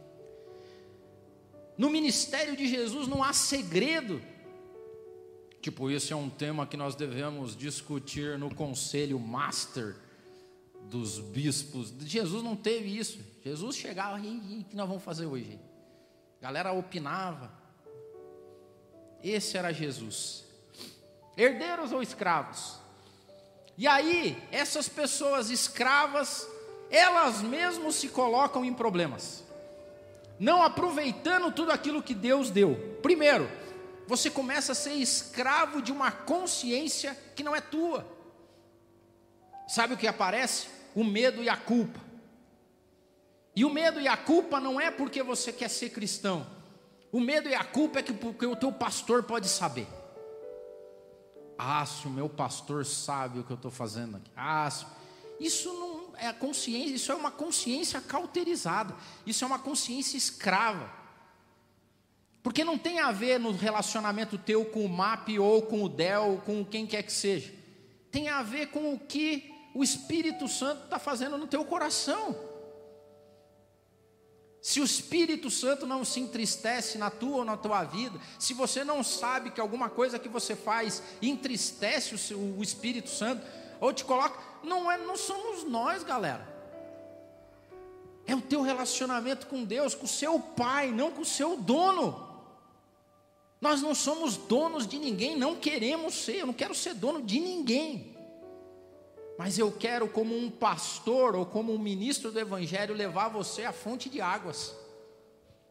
No 1.77 1.91
ministério 1.91 2.57
de 2.57 2.67
Jesus 2.67 3.07
não 3.07 3.23
há 3.23 3.33
segredo, 3.33 4.21
Tipo, 5.65 5.91
esse 5.91 6.13
é 6.13 6.17
um 6.17 6.29
tema 6.29 6.67
que 6.67 6.77
nós 6.77 6.95
devemos 6.95 7.57
discutir 7.57 8.39
no 8.39 8.55
conselho 8.55 9.19
master 9.19 9.97
dos 10.85 11.19
bispos. 11.19 11.93
Jesus 12.01 12.43
não 12.43 12.57
teve 12.57 12.97
isso. 12.97 13.19
Jesus 13.43 13.77
chegava 13.77 14.19
e 14.21 14.61
o 14.61 14.65
que 14.65 14.77
nós 14.77 14.89
vamos 14.89 15.03
fazer 15.03 15.27
hoje? 15.27 15.59
A 16.41 16.45
galera 16.45 16.73
opinava. 16.73 17.53
Esse 19.23 19.57
era 19.57 19.73
Jesus. 19.73 20.45
Herdeiros 21.37 21.93
ou 21.93 22.03
escravos? 22.03 22.79
E 23.77 23.87
aí, 23.87 24.41
essas 24.53 24.89
pessoas 24.89 25.51
escravas, 25.51 26.49
elas 26.91 27.43
mesmas 27.43 27.97
se 27.97 28.09
colocam 28.09 28.65
em 28.65 28.73
problemas, 28.73 29.43
não 30.39 30.63
aproveitando 30.63 31.51
tudo 31.51 31.73
aquilo 31.73 32.03
que 32.03 32.15
Deus 32.15 32.51
deu. 32.51 32.99
Primeiro, 33.03 33.51
você 34.07 34.31
começa 34.31 34.73
a 34.73 34.77
ser 34.77 34.93
escravo 34.93 35.83
de 35.83 35.91
uma 35.91 36.13
consciência 36.13 37.19
que 37.35 37.43
não 37.43 37.57
é 37.57 37.61
tua. 37.61 38.07
Sabe 39.67 39.95
o 39.95 39.97
que 39.97 40.07
aparece? 40.07 40.69
O 40.95 41.03
medo 41.03 41.43
e 41.43 41.49
a 41.49 41.57
culpa. 41.57 42.01
E 43.57 43.65
o 43.65 43.71
medo 43.71 44.01
e 44.01 44.09
a 44.09 44.17
culpa 44.17 44.61
não 44.61 44.81
é 44.81 44.91
porque 44.91 45.23
você 45.23 45.53
quer 45.53 45.69
ser 45.69 45.91
cristão. 45.91 46.47
O 47.13 47.21
medo 47.21 47.49
e 47.49 47.55
a 47.55 47.63
culpa 47.63 48.01
é 48.01 48.03
que 48.03 48.13
porque 48.13 48.45
o 48.45 48.57
teu 48.57 48.73
pastor 48.73 49.23
pode 49.23 49.49
saber. 49.49 49.87
Ah, 51.57 51.87
se 51.87 52.07
o 52.07 52.11
meu 52.11 52.29
pastor 52.29 52.85
sabe 52.85 53.39
o 53.39 53.45
que 53.45 53.53
eu 53.53 53.57
estou 53.57 53.71
fazendo 53.71 54.17
aqui. 54.17 54.31
Ah, 54.37 54.69
se... 54.69 54.85
isso 55.39 55.73
não 55.73 56.13
é 56.17 56.33
consciência, 56.33 56.95
isso 56.95 57.13
é 57.13 57.15
uma 57.15 57.31
consciência 57.31 58.01
cauterizada. 58.01 58.95
Isso 59.25 59.45
é 59.45 59.47
uma 59.47 59.61
consciência 59.61 60.17
escrava. 60.17 60.91
Porque 62.43 62.65
não 62.65 62.77
tem 62.77 62.99
a 62.99 63.13
ver 63.13 63.39
no 63.39 63.53
relacionamento 63.53 64.37
teu 64.37 64.65
com 64.65 64.85
o 64.85 64.89
MAP 64.89 65.39
ou 65.39 65.63
com 65.63 65.85
o 65.85 65.89
DEL, 65.89 66.25
ou 66.25 66.39
com 66.39 66.65
quem 66.65 66.87
quer 66.87 67.03
que 67.05 67.13
seja. 67.13 67.55
tem 68.11 68.29
a 68.29 68.43
ver 68.43 68.67
com 68.67 68.93
o 68.93 68.99
que 68.99 69.54
o 69.75 69.83
Espírito 69.83 70.47
Santo 70.47 70.85
está 70.85 70.99
fazendo 71.01 71.37
no 71.37 71.49
teu 71.49 71.65
coração. 71.65 72.37
Se 74.63 74.81
o 74.81 74.85
Espírito 74.85 75.51
Santo 75.51 75.85
não 75.85 76.05
se 76.05 76.21
entristece 76.21 76.97
na 76.97 77.11
tua 77.11 77.39
ou 77.39 77.45
na 77.45 77.57
tua 77.57 77.85
vida, 77.85 78.19
se 78.39 78.55
você 78.55 78.83
não 78.83 79.03
sabe 79.03 79.51
que 79.51 79.61
alguma 79.61 79.91
coisa 79.91 80.19
que 80.19 80.29
você 80.29 80.57
faz 80.57 81.03
entristece 81.21 82.15
o, 82.15 82.19
seu, 82.19 82.39
o 82.39 82.63
Espírito 82.63 83.11
Santo, 83.11 83.45
ou 83.81 83.93
te 83.93 84.05
coloca, 84.05 84.39
não, 84.63 84.91
é, 84.91 84.97
não 84.97 85.19
somos 85.19 85.65
nós, 85.65 86.03
galera. 86.03 86.49
É 88.27 88.35
o 88.35 88.41
teu 88.41 88.63
relacionamento 88.63 89.49
com 89.49 89.65
Deus, 89.65 89.95
com 89.95 90.07
o 90.07 90.09
seu 90.09 90.41
pai, 90.41 90.91
não 90.91 91.11
com 91.11 91.21
o 91.21 91.27
seu 91.27 91.59
dono. 91.59 92.27
Nós 93.61 93.83
não 93.83 93.95
somos 93.95 94.37
donos 94.37 94.87
de 94.87 94.99
ninguém, 94.99 95.37
não 95.37 95.57
queremos 95.57 96.15
ser, 96.15 96.37
eu 96.37 96.47
não 96.47 96.55
quero 96.55 96.75
ser 96.75 96.95
dono 96.95 97.21
de 97.21 97.39
ninguém. 97.41 98.14
Mas 99.37 99.59
eu 99.59 99.73
quero, 99.73 100.09
como 100.09 100.37
um 100.37 100.51
pastor 100.51 101.35
ou 101.35 101.45
como 101.45 101.73
um 101.73 101.79
ministro 101.79 102.31
do 102.31 102.39
Evangelho, 102.39 102.95
levar 102.95 103.29
você 103.29 103.65
à 103.65 103.73
fonte 103.73 104.09
de 104.09 104.21
águas, 104.21 104.75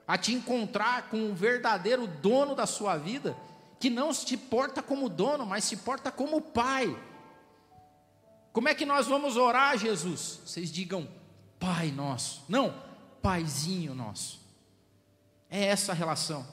a 0.08 0.17
te 0.17 0.34
encontrar 0.34 1.10
com 1.10 1.17
um 1.17 1.34
verdadeiro 1.34 2.06
dono 2.06 2.56
da 2.56 2.65
sua 2.65 2.97
vida, 2.97 3.38
que 3.80 3.89
não 3.89 4.13
se 4.13 4.36
porta 4.36 4.82
como 4.82 5.08
dono, 5.08 5.45
mas 5.45 5.63
se 5.63 5.78
porta 5.78 6.12
como 6.12 6.41
pai. 6.41 6.97
Como 8.52 8.69
é 8.69 8.76
que 8.76 8.86
nós 8.86 9.08
vamos 9.08 9.38
orar, 9.38 9.78
Jesus? 9.78 10.39
Vocês 10.45 10.71
digam, 10.71 11.08
Pai 11.60 11.91
nosso. 11.91 12.43
Não, 12.49 12.76
Paizinho 13.21 13.95
nosso. 13.95 14.41
É 15.49 15.63
essa 15.65 15.93
a 15.93 15.95
relação. 15.95 16.45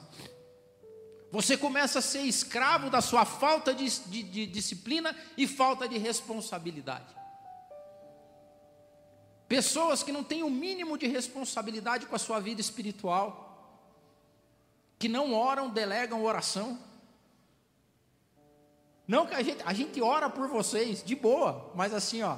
Você 1.31 1.57
começa 1.57 2.01
a 2.01 2.03
ser 2.03 2.23
escravo 2.23 2.91
da 2.91 3.01
sua 3.01 3.25
falta 3.25 3.73
de, 3.73 3.89
de, 3.89 4.23
de 4.23 4.47
disciplina 4.47 5.17
e 5.37 5.47
falta 5.47 5.89
de 5.89 5.97
responsabilidade. 5.97 7.15
Pessoas 9.47 10.03
que 10.03 10.13
não 10.13 10.25
têm 10.25 10.43
o 10.43 10.51
mínimo 10.51 10.99
de 10.99 11.07
responsabilidade 11.07 12.07
com 12.07 12.17
a 12.17 12.19
sua 12.19 12.41
vida 12.41 12.61
espiritual, 12.61 13.47
que 14.99 15.09
não 15.09 15.33
oram, 15.33 15.71
delegam 15.71 16.25
oração. 16.25 16.79
Não 19.07 19.27
que 19.27 19.35
a 19.35 19.43
gente, 19.43 19.63
a 19.65 19.73
gente 19.73 20.01
ora 20.01 20.29
por 20.31 20.49
vocês, 20.49 21.03
de 21.03 21.17
boa, 21.17 21.73
mas 21.75 21.93
assim, 21.93 22.23
ó, 22.23 22.37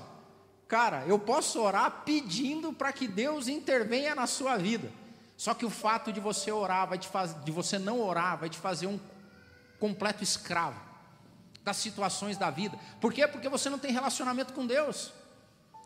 Cara, 0.72 1.04
eu 1.06 1.18
posso 1.18 1.60
orar 1.60 2.00
pedindo 2.02 2.72
para 2.72 2.90
que 2.94 3.06
Deus 3.06 3.46
intervenha 3.46 4.14
na 4.14 4.26
sua 4.26 4.56
vida. 4.56 4.90
Só 5.36 5.54
que 5.54 5.64
o 5.64 5.70
fato 5.70 6.12
de 6.12 6.20
você 6.20 6.52
orar, 6.52 6.88
vai 6.88 6.98
te 6.98 7.08
fazer, 7.08 7.38
de 7.40 7.50
você 7.50 7.78
não 7.78 8.00
orar, 8.00 8.38
vai 8.38 8.48
te 8.48 8.58
fazer 8.58 8.86
um 8.86 8.98
completo 9.78 10.22
escravo 10.22 10.80
das 11.64 11.76
situações 11.76 12.36
da 12.36 12.50
vida. 12.50 12.78
Por 13.00 13.12
quê? 13.12 13.26
Porque 13.26 13.48
você 13.48 13.70
não 13.70 13.78
tem 13.78 13.92
relacionamento 13.92 14.52
com 14.52 14.66
Deus. 14.66 15.12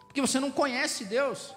Porque 0.07 0.21
você 0.21 0.41
não 0.41 0.51
conhece 0.51 1.05
Deus. 1.05 1.55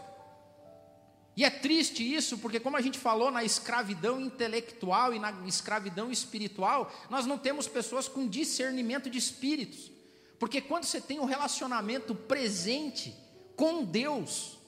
E 1.36 1.46
é 1.46 1.50
triste 1.50 2.04
isso, 2.04 2.38
porque 2.38 2.60
como 2.60 2.76
a 2.76 2.82
gente 2.82 3.00
falou 3.00 3.32
na 3.32 3.46
escravidão 3.46 4.20
intelectual 4.20 5.14
e 5.14 5.20
na 5.20 5.32
escravidão 5.48 6.12
espiritual, 6.12 6.92
nós 7.10 7.26
não 7.26 7.38
temos 7.38 7.66
pessoas 7.66 8.10
com 8.10 8.28
discernimento 8.28 9.10
de 9.10 9.18
espíritos. 9.18 9.90
Porque 10.38 10.60
quando 10.60 10.84
você 10.84 11.00
tem 11.00 11.18
um 11.20 11.26
relacionamento 11.26 12.14
presente 12.14 13.16
com 13.56 13.86
Deus, 13.86 14.59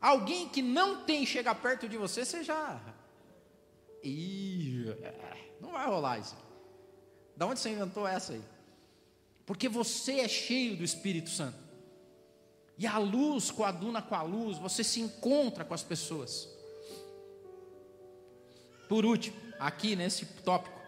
alguém 0.00 0.48
que 0.48 0.62
não 0.62 1.04
tem 1.04 1.24
chega 1.26 1.54
perto 1.54 1.88
de 1.88 1.96
você, 1.96 2.24
você 2.24 2.42
já. 2.42 2.80
Ih, 4.02 4.86
não 5.60 5.72
vai 5.72 5.86
rolar 5.86 6.18
isso. 6.18 6.36
Da 7.36 7.46
onde 7.46 7.60
você 7.60 7.70
inventou 7.70 8.06
essa 8.06 8.32
aí? 8.32 8.42
Porque 9.44 9.68
você 9.68 10.20
é 10.20 10.28
cheio 10.28 10.76
do 10.76 10.84
Espírito 10.84 11.30
Santo. 11.30 11.58
E 12.78 12.86
a 12.86 12.98
luz 12.98 13.50
coaduna 13.50 14.02
com 14.02 14.14
a 14.14 14.22
luz, 14.22 14.58
você 14.58 14.84
se 14.84 15.00
encontra 15.00 15.64
com 15.64 15.72
as 15.72 15.82
pessoas. 15.82 16.48
Por 18.88 19.04
último, 19.04 19.36
aqui 19.58 19.96
nesse 19.96 20.26
tópico, 20.26 20.78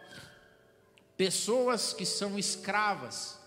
pessoas 1.16 1.92
que 1.92 2.04
são 2.04 2.38
escravas 2.38 3.38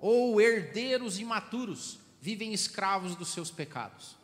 ou 0.00 0.40
herdeiros 0.40 1.18
imaturos 1.18 1.98
vivem 2.20 2.52
escravos 2.52 3.16
dos 3.16 3.28
seus 3.28 3.50
pecados. 3.50 4.17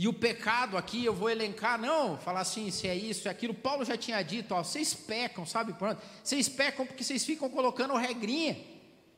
E 0.00 0.06
o 0.06 0.12
pecado 0.12 0.76
aqui 0.76 1.04
eu 1.04 1.12
vou 1.12 1.28
elencar, 1.28 1.76
não, 1.76 2.16
falar 2.18 2.42
assim, 2.42 2.70
se 2.70 2.86
é 2.86 2.94
isso, 2.94 3.26
é 3.26 3.32
aquilo. 3.32 3.52
Paulo 3.52 3.84
já 3.84 3.96
tinha 3.96 4.22
dito, 4.22 4.54
ó, 4.54 4.62
vocês 4.62 4.94
pecam, 4.94 5.44
sabe? 5.44 5.72
Pronto. 5.72 6.00
Vocês 6.22 6.48
pecam 6.48 6.86
porque 6.86 7.02
vocês 7.02 7.24
ficam 7.24 7.50
colocando 7.50 7.96
regrinha. 7.96 8.56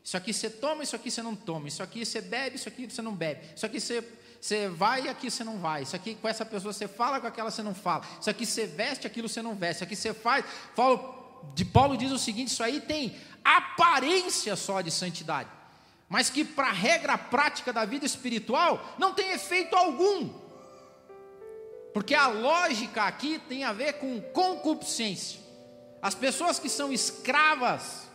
Isso 0.02 0.16
aqui 0.16 0.32
você 0.32 0.48
toma, 0.48 0.82
isso 0.82 0.96
aqui 0.96 1.10
você 1.10 1.22
não 1.22 1.36
toma. 1.36 1.68
Isso 1.68 1.82
aqui 1.82 2.02
você 2.02 2.22
bebe, 2.22 2.56
isso 2.56 2.66
aqui 2.66 2.90
você 2.90 3.02
não 3.02 3.14
bebe. 3.14 3.42
Isso 3.54 3.66
aqui 3.66 3.78
você, 3.78 4.02
você 4.40 4.68
vai 4.70 5.04
e 5.04 5.08
aqui 5.10 5.30
você 5.30 5.44
não 5.44 5.58
vai. 5.58 5.82
Isso 5.82 5.94
aqui 5.94 6.14
com 6.14 6.26
essa 6.26 6.46
pessoa 6.46 6.72
você 6.72 6.88
fala, 6.88 7.20
com 7.20 7.26
aquela 7.26 7.50
você 7.50 7.62
não 7.62 7.74
fala. 7.74 8.02
Isso 8.18 8.30
aqui 8.30 8.46
você 8.46 8.66
veste, 8.66 9.06
aquilo 9.06 9.28
você 9.28 9.42
não 9.42 9.54
veste. 9.54 9.76
Isso 9.76 9.84
aqui 9.84 9.96
você 9.96 10.14
faz. 10.14 10.46
Paulo, 10.74 11.52
de 11.54 11.66
Paulo 11.66 11.94
diz 11.94 12.10
o 12.10 12.18
seguinte: 12.18 12.48
isso 12.48 12.62
aí 12.62 12.80
tem 12.80 13.14
aparência 13.44 14.56
só 14.56 14.80
de 14.80 14.90
santidade, 14.90 15.50
mas 16.08 16.30
que 16.30 16.42
para 16.42 16.68
a 16.68 16.72
regra 16.72 17.18
prática 17.18 17.70
da 17.70 17.84
vida 17.84 18.06
espiritual 18.06 18.94
não 18.98 19.12
tem 19.12 19.32
efeito 19.32 19.76
algum, 19.76 20.48
porque 21.92 22.14
a 22.14 22.28
lógica 22.28 23.04
aqui 23.04 23.38
tem 23.38 23.64
a 23.64 23.72
ver 23.72 23.94
com 23.94 24.20
concupiscência. 24.20 25.40
As 26.00 26.14
pessoas 26.14 26.58
que 26.58 26.68
são 26.68 26.92
escravas, 26.92 28.08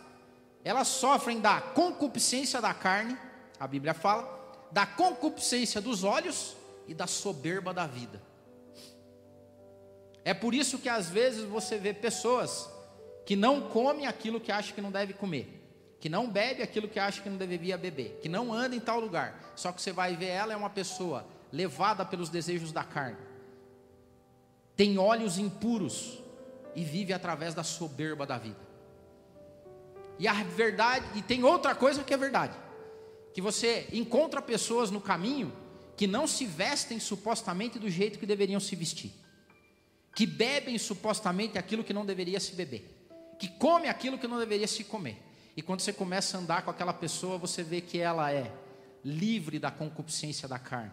elas 0.64 0.88
sofrem 0.88 1.40
da 1.40 1.60
concupiscência 1.60 2.60
da 2.60 2.74
carne, 2.74 3.16
a 3.60 3.66
Bíblia 3.66 3.94
fala, 3.94 4.36
da 4.72 4.86
concupiscência 4.86 5.80
dos 5.80 6.04
olhos 6.04 6.56
e 6.88 6.94
da 6.94 7.06
soberba 7.06 7.72
da 7.72 7.86
vida. 7.86 8.20
É 10.24 10.34
por 10.34 10.54
isso 10.54 10.78
que 10.78 10.88
às 10.88 11.08
vezes 11.08 11.44
você 11.44 11.78
vê 11.78 11.94
pessoas 11.94 12.68
que 13.24 13.36
não 13.36 13.68
come 13.68 14.06
aquilo 14.06 14.40
que 14.40 14.50
acha 14.50 14.72
que 14.72 14.80
não 14.80 14.90
deve 14.90 15.12
comer, 15.12 15.62
que 16.00 16.08
não 16.08 16.28
bebe 16.28 16.62
aquilo 16.62 16.88
que 16.88 16.98
acha 16.98 17.22
que 17.22 17.28
não 17.28 17.36
deveria 17.36 17.78
beber, 17.78 18.18
que 18.20 18.28
não 18.28 18.52
anda 18.52 18.74
em 18.74 18.80
tal 18.80 18.98
lugar. 18.98 19.52
Só 19.54 19.70
que 19.70 19.80
você 19.80 19.92
vai 19.92 20.16
ver 20.16 20.26
ela 20.26 20.52
é 20.52 20.56
uma 20.56 20.70
pessoa 20.70 21.26
levada 21.52 22.04
pelos 22.04 22.28
desejos 22.28 22.72
da 22.72 22.82
carne. 22.82 23.25
Tem 24.76 24.98
olhos 24.98 25.38
impuros 25.38 26.18
e 26.74 26.84
vive 26.84 27.12
através 27.12 27.54
da 27.54 27.64
soberba 27.64 28.26
da 28.26 28.38
vida. 28.38 28.60
E 30.18 30.28
a 30.28 30.34
verdade, 30.44 31.06
e 31.14 31.22
tem 31.22 31.44
outra 31.44 31.74
coisa 31.74 32.04
que 32.04 32.12
é 32.12 32.16
verdade, 32.16 32.56
que 33.32 33.40
você 33.40 33.86
encontra 33.92 34.40
pessoas 34.40 34.90
no 34.90 35.00
caminho 35.00 35.52
que 35.96 36.06
não 36.06 36.26
se 36.26 36.44
vestem 36.44 37.00
supostamente 37.00 37.78
do 37.78 37.88
jeito 37.88 38.18
que 38.18 38.26
deveriam 38.26 38.60
se 38.60 38.76
vestir, 38.76 39.12
que 40.14 40.26
bebem 40.26 40.78
supostamente 40.78 41.58
aquilo 41.58 41.82
que 41.82 41.92
não 41.92 42.04
deveria 42.04 42.38
se 42.38 42.54
beber 42.54 42.96
que 43.38 43.48
come 43.48 43.88
aquilo 43.88 44.18
que 44.18 44.26
não 44.26 44.38
deveria 44.38 44.66
se 44.66 44.84
comer. 44.84 45.22
E 45.56 45.62
quando 45.62 45.80
você 45.80 45.92
começa 45.92 46.36
a 46.36 46.40
andar 46.40 46.62
com 46.62 46.70
aquela 46.70 46.92
pessoa, 46.92 47.38
você 47.38 47.62
vê 47.62 47.80
que 47.80 47.98
ela 47.98 48.32
é 48.32 48.52
livre 49.04 49.58
da 49.58 49.70
concupiscência 49.70 50.48
da 50.48 50.58
carne, 50.58 50.92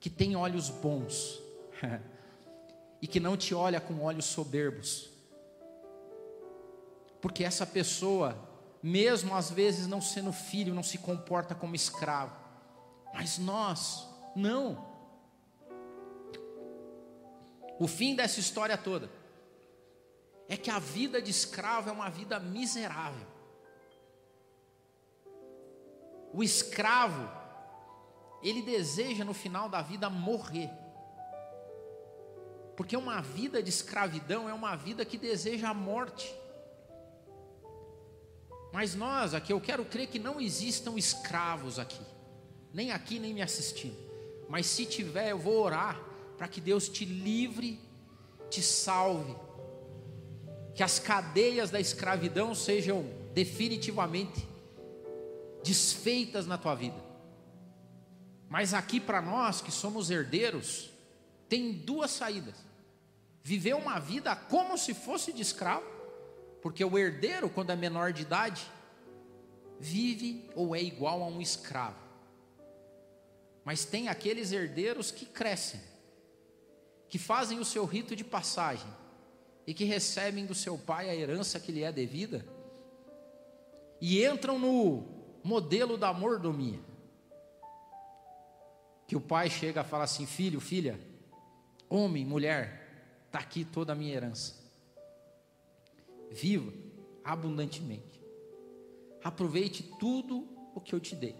que 0.00 0.08
tem 0.08 0.34
olhos 0.34 0.70
bons 0.70 1.40
e 3.02 3.06
que 3.08 3.18
não 3.18 3.36
te 3.36 3.52
olha 3.52 3.80
com 3.80 4.00
olhos 4.00 4.26
soberbos. 4.26 5.10
Porque 7.20 7.42
essa 7.42 7.66
pessoa, 7.66 8.38
mesmo 8.80 9.34
às 9.34 9.50
vezes 9.50 9.88
não 9.88 10.00
sendo 10.00 10.32
filho, 10.32 10.72
não 10.72 10.84
se 10.84 10.98
comporta 10.98 11.52
como 11.52 11.74
escravo. 11.74 12.36
Mas 13.12 13.38
nós, 13.38 14.08
não. 14.36 14.86
O 17.80 17.88
fim 17.88 18.14
dessa 18.14 18.38
história 18.38 18.78
toda 18.78 19.10
é 20.48 20.56
que 20.56 20.70
a 20.70 20.78
vida 20.78 21.20
de 21.20 21.30
escravo 21.30 21.90
é 21.90 21.92
uma 21.92 22.08
vida 22.08 22.38
miserável. 22.38 23.26
O 26.32 26.42
escravo, 26.42 27.28
ele 28.42 28.62
deseja 28.62 29.24
no 29.24 29.34
final 29.34 29.68
da 29.68 29.82
vida 29.82 30.08
morrer. 30.08 30.70
Porque 32.76 32.96
uma 32.96 33.20
vida 33.20 33.62
de 33.62 33.68
escravidão 33.68 34.48
é 34.48 34.54
uma 34.54 34.74
vida 34.76 35.04
que 35.04 35.18
deseja 35.18 35.68
a 35.68 35.74
morte. 35.74 36.34
Mas 38.72 38.94
nós 38.94 39.34
aqui, 39.34 39.52
eu 39.52 39.60
quero 39.60 39.84
crer 39.84 40.08
que 40.08 40.18
não 40.18 40.40
existam 40.40 40.96
escravos 40.96 41.78
aqui, 41.78 42.00
nem 42.72 42.90
aqui, 42.90 43.18
nem 43.18 43.34
me 43.34 43.42
assistindo. 43.42 43.96
Mas 44.48 44.66
se 44.66 44.86
tiver, 44.86 45.30
eu 45.30 45.38
vou 45.38 45.62
orar 45.62 46.00
para 46.38 46.48
que 46.48 46.60
Deus 46.60 46.88
te 46.88 47.04
livre, 47.04 47.78
te 48.48 48.62
salve 48.62 49.36
que 50.74 50.82
as 50.82 50.98
cadeias 50.98 51.70
da 51.70 51.80
escravidão 51.80 52.54
sejam 52.54 53.04
definitivamente 53.34 54.46
desfeitas 55.62 56.46
na 56.46 56.56
tua 56.56 56.74
vida. 56.74 56.96
Mas 58.48 58.74
aqui 58.74 58.98
para 58.98 59.20
nós 59.20 59.60
que 59.60 59.70
somos 59.70 60.10
herdeiros, 60.10 60.90
tem 61.52 61.70
duas 61.70 62.10
saídas: 62.10 62.54
viver 63.42 63.74
uma 63.74 63.98
vida 63.98 64.34
como 64.34 64.78
se 64.78 64.94
fosse 64.94 65.34
de 65.34 65.42
escravo, 65.42 65.84
porque 66.62 66.82
o 66.82 66.98
herdeiro, 66.98 67.50
quando 67.50 67.68
é 67.68 67.76
menor 67.76 68.10
de 68.10 68.22
idade, 68.22 68.66
vive 69.78 70.48
ou 70.54 70.74
é 70.74 70.82
igual 70.82 71.22
a 71.22 71.26
um 71.26 71.42
escravo. 71.42 72.00
Mas 73.66 73.84
tem 73.84 74.08
aqueles 74.08 74.50
herdeiros 74.50 75.10
que 75.10 75.26
crescem, 75.26 75.78
que 77.06 77.18
fazem 77.18 77.58
o 77.58 77.66
seu 77.66 77.84
rito 77.84 78.16
de 78.16 78.24
passagem 78.24 78.88
e 79.66 79.74
que 79.74 79.84
recebem 79.84 80.46
do 80.46 80.54
seu 80.54 80.78
pai 80.78 81.10
a 81.10 81.14
herança 81.14 81.60
que 81.60 81.70
lhe 81.70 81.82
é 81.82 81.92
devida 81.92 82.46
e 84.00 84.24
entram 84.24 84.58
no 84.58 85.04
modelo 85.44 85.98
da 85.98 86.14
mordomia. 86.14 86.80
Que 89.06 89.14
o 89.14 89.20
pai 89.20 89.50
chega 89.50 89.82
a 89.82 89.84
falar 89.84 90.04
assim: 90.04 90.24
filho, 90.24 90.58
filha, 90.58 91.11
homem, 91.92 92.24
mulher, 92.24 93.24
está 93.26 93.38
aqui 93.38 93.64
toda 93.64 93.92
a 93.92 93.96
minha 93.96 94.14
herança. 94.14 94.54
Viva 96.30 96.72
abundantemente. 97.22 98.20
Aproveite 99.22 99.82
tudo 99.98 100.48
o 100.74 100.80
que 100.80 100.94
eu 100.94 101.00
te 101.00 101.14
dei. 101.14 101.36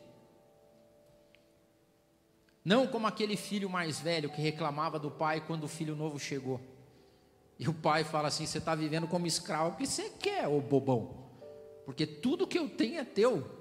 Não 2.64 2.86
como 2.86 3.06
aquele 3.06 3.36
filho 3.36 3.68
mais 3.68 3.98
velho 3.98 4.30
que 4.30 4.40
reclamava 4.40 4.98
do 4.98 5.10
pai 5.10 5.40
quando 5.44 5.64
o 5.64 5.68
filho 5.68 5.96
novo 5.96 6.18
chegou. 6.18 6.60
E 7.58 7.68
o 7.68 7.74
pai 7.74 8.04
fala 8.04 8.28
assim: 8.28 8.46
Você 8.46 8.58
está 8.58 8.74
vivendo 8.74 9.08
como 9.08 9.26
escravo, 9.26 9.70
o 9.70 9.76
que 9.76 9.86
você 9.86 10.10
quer, 10.10 10.46
ô 10.46 10.60
bobão? 10.60 11.22
Porque 11.84 12.06
tudo 12.06 12.46
que 12.46 12.58
eu 12.58 12.68
tenho 12.68 13.00
é 13.00 13.04
teu. 13.04 13.60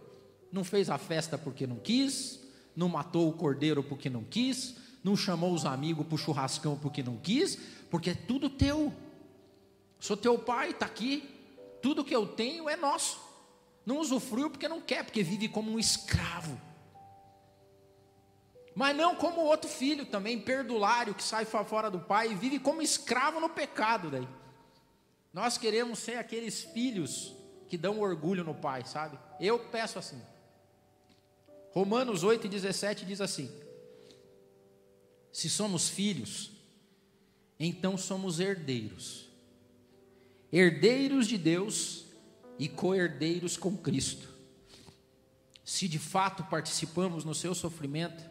Não 0.52 0.64
fez 0.64 0.90
a 0.90 0.98
festa 0.98 1.38
porque 1.38 1.66
não 1.66 1.78
quis, 1.78 2.44
não 2.76 2.90
matou 2.90 3.30
o 3.30 3.34
cordeiro 3.34 3.82
porque 3.82 4.10
não 4.10 4.24
quis, 4.24 4.76
não 5.04 5.16
chamou 5.16 5.54
os 5.54 5.66
amigos 5.66 6.06
para 6.06 6.16
o 6.16 6.18
churrascão 6.18 6.78
porque 6.78 7.02
não 7.02 7.18
quis, 7.18 7.56
porque 7.90 8.12
é 8.12 8.16
tudo 8.16 8.50
teu. 8.50 8.94
Sou 10.00 10.16
teu 10.16 10.38
pai, 10.38 10.72
está 10.72 10.86
aqui. 10.86 11.30
Tudo 11.82 12.04
que 12.04 12.16
eu 12.16 12.28
tenho 12.28 12.70
é 12.70 12.76
nosso. 12.76 13.20
Não 13.86 14.00
usufruiu 14.00 14.50
porque 14.50 14.68
não 14.68 14.80
quer, 14.80 15.04
porque 15.04 15.24
vive 15.24 15.48
como 15.48 15.72
um 15.72 15.80
escravo. 15.80 16.60
Mas 18.76 18.96
não 18.96 19.16
como 19.16 19.42
outro 19.42 19.70
filho 19.70 20.06
também, 20.06 20.40
perdulário, 20.40 21.14
que 21.14 21.24
sai 21.24 21.46
fora 21.46 21.90
do 21.90 22.00
pai 22.00 22.32
e 22.32 22.36
vive 22.36 22.60
como 22.60 22.82
escravo 22.82 23.40
no 23.40 23.50
pecado. 23.50 24.10
Daí. 24.10 24.28
Nós 25.34 25.58
queremos 25.58 26.00
ser 26.00 26.18
aqueles 26.18 26.64
filhos 26.64 27.36
que 27.68 27.78
dão 27.78 28.00
orgulho 28.00 28.44
no 28.44 28.54
pai, 28.54 28.86
sabe? 28.86 29.18
Eu 29.40 29.58
peço 29.58 29.98
assim. 29.98 30.22
Romanos 31.72 32.24
8 32.24 32.46
e 32.46 32.50
17 32.50 33.06
diz 33.06 33.20
assim: 33.20 33.50
Se 35.32 35.50
somos 35.50 35.88
filhos, 35.88 36.52
então 37.60 37.98
somos 37.98 38.39
herdeiros, 38.39 39.30
herdeiros 40.52 41.28
de 41.28 41.38
Deus 41.38 42.06
e 42.60 42.67
co-herdeiros 42.67 43.56
com 43.56 43.78
Cristo. 43.78 44.30
Se 45.63 45.88
de 45.88 46.00
fato 46.00 46.44
participamos 46.46 47.24
no 47.24 47.34
seu 47.34 47.56
sofrimento, 47.56 48.30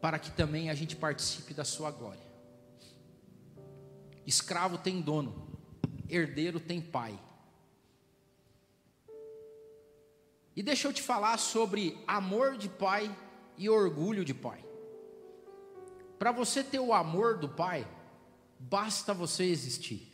para 0.00 0.18
que 0.18 0.30
também 0.30 0.70
a 0.70 0.74
gente 0.74 0.94
participe 0.94 1.52
da 1.52 1.64
sua 1.64 1.90
glória. 1.90 2.28
Escravo 4.26 4.78
tem 4.78 5.00
dono, 5.00 5.48
herdeiro 6.08 6.60
tem 6.60 6.80
pai. 6.80 7.18
E 10.54 10.62
deixa 10.62 10.86
eu 10.86 10.92
te 10.92 11.02
falar 11.02 11.38
sobre 11.38 11.98
amor 12.06 12.56
de 12.56 12.68
pai 12.68 13.14
e 13.56 13.68
orgulho 13.68 14.24
de 14.24 14.34
pai. 14.34 14.67
Para 16.18 16.32
você 16.32 16.64
ter 16.64 16.80
o 16.80 16.92
amor 16.92 17.38
do 17.38 17.48
pai, 17.48 17.86
basta 18.58 19.14
você 19.14 19.44
existir. 19.44 20.08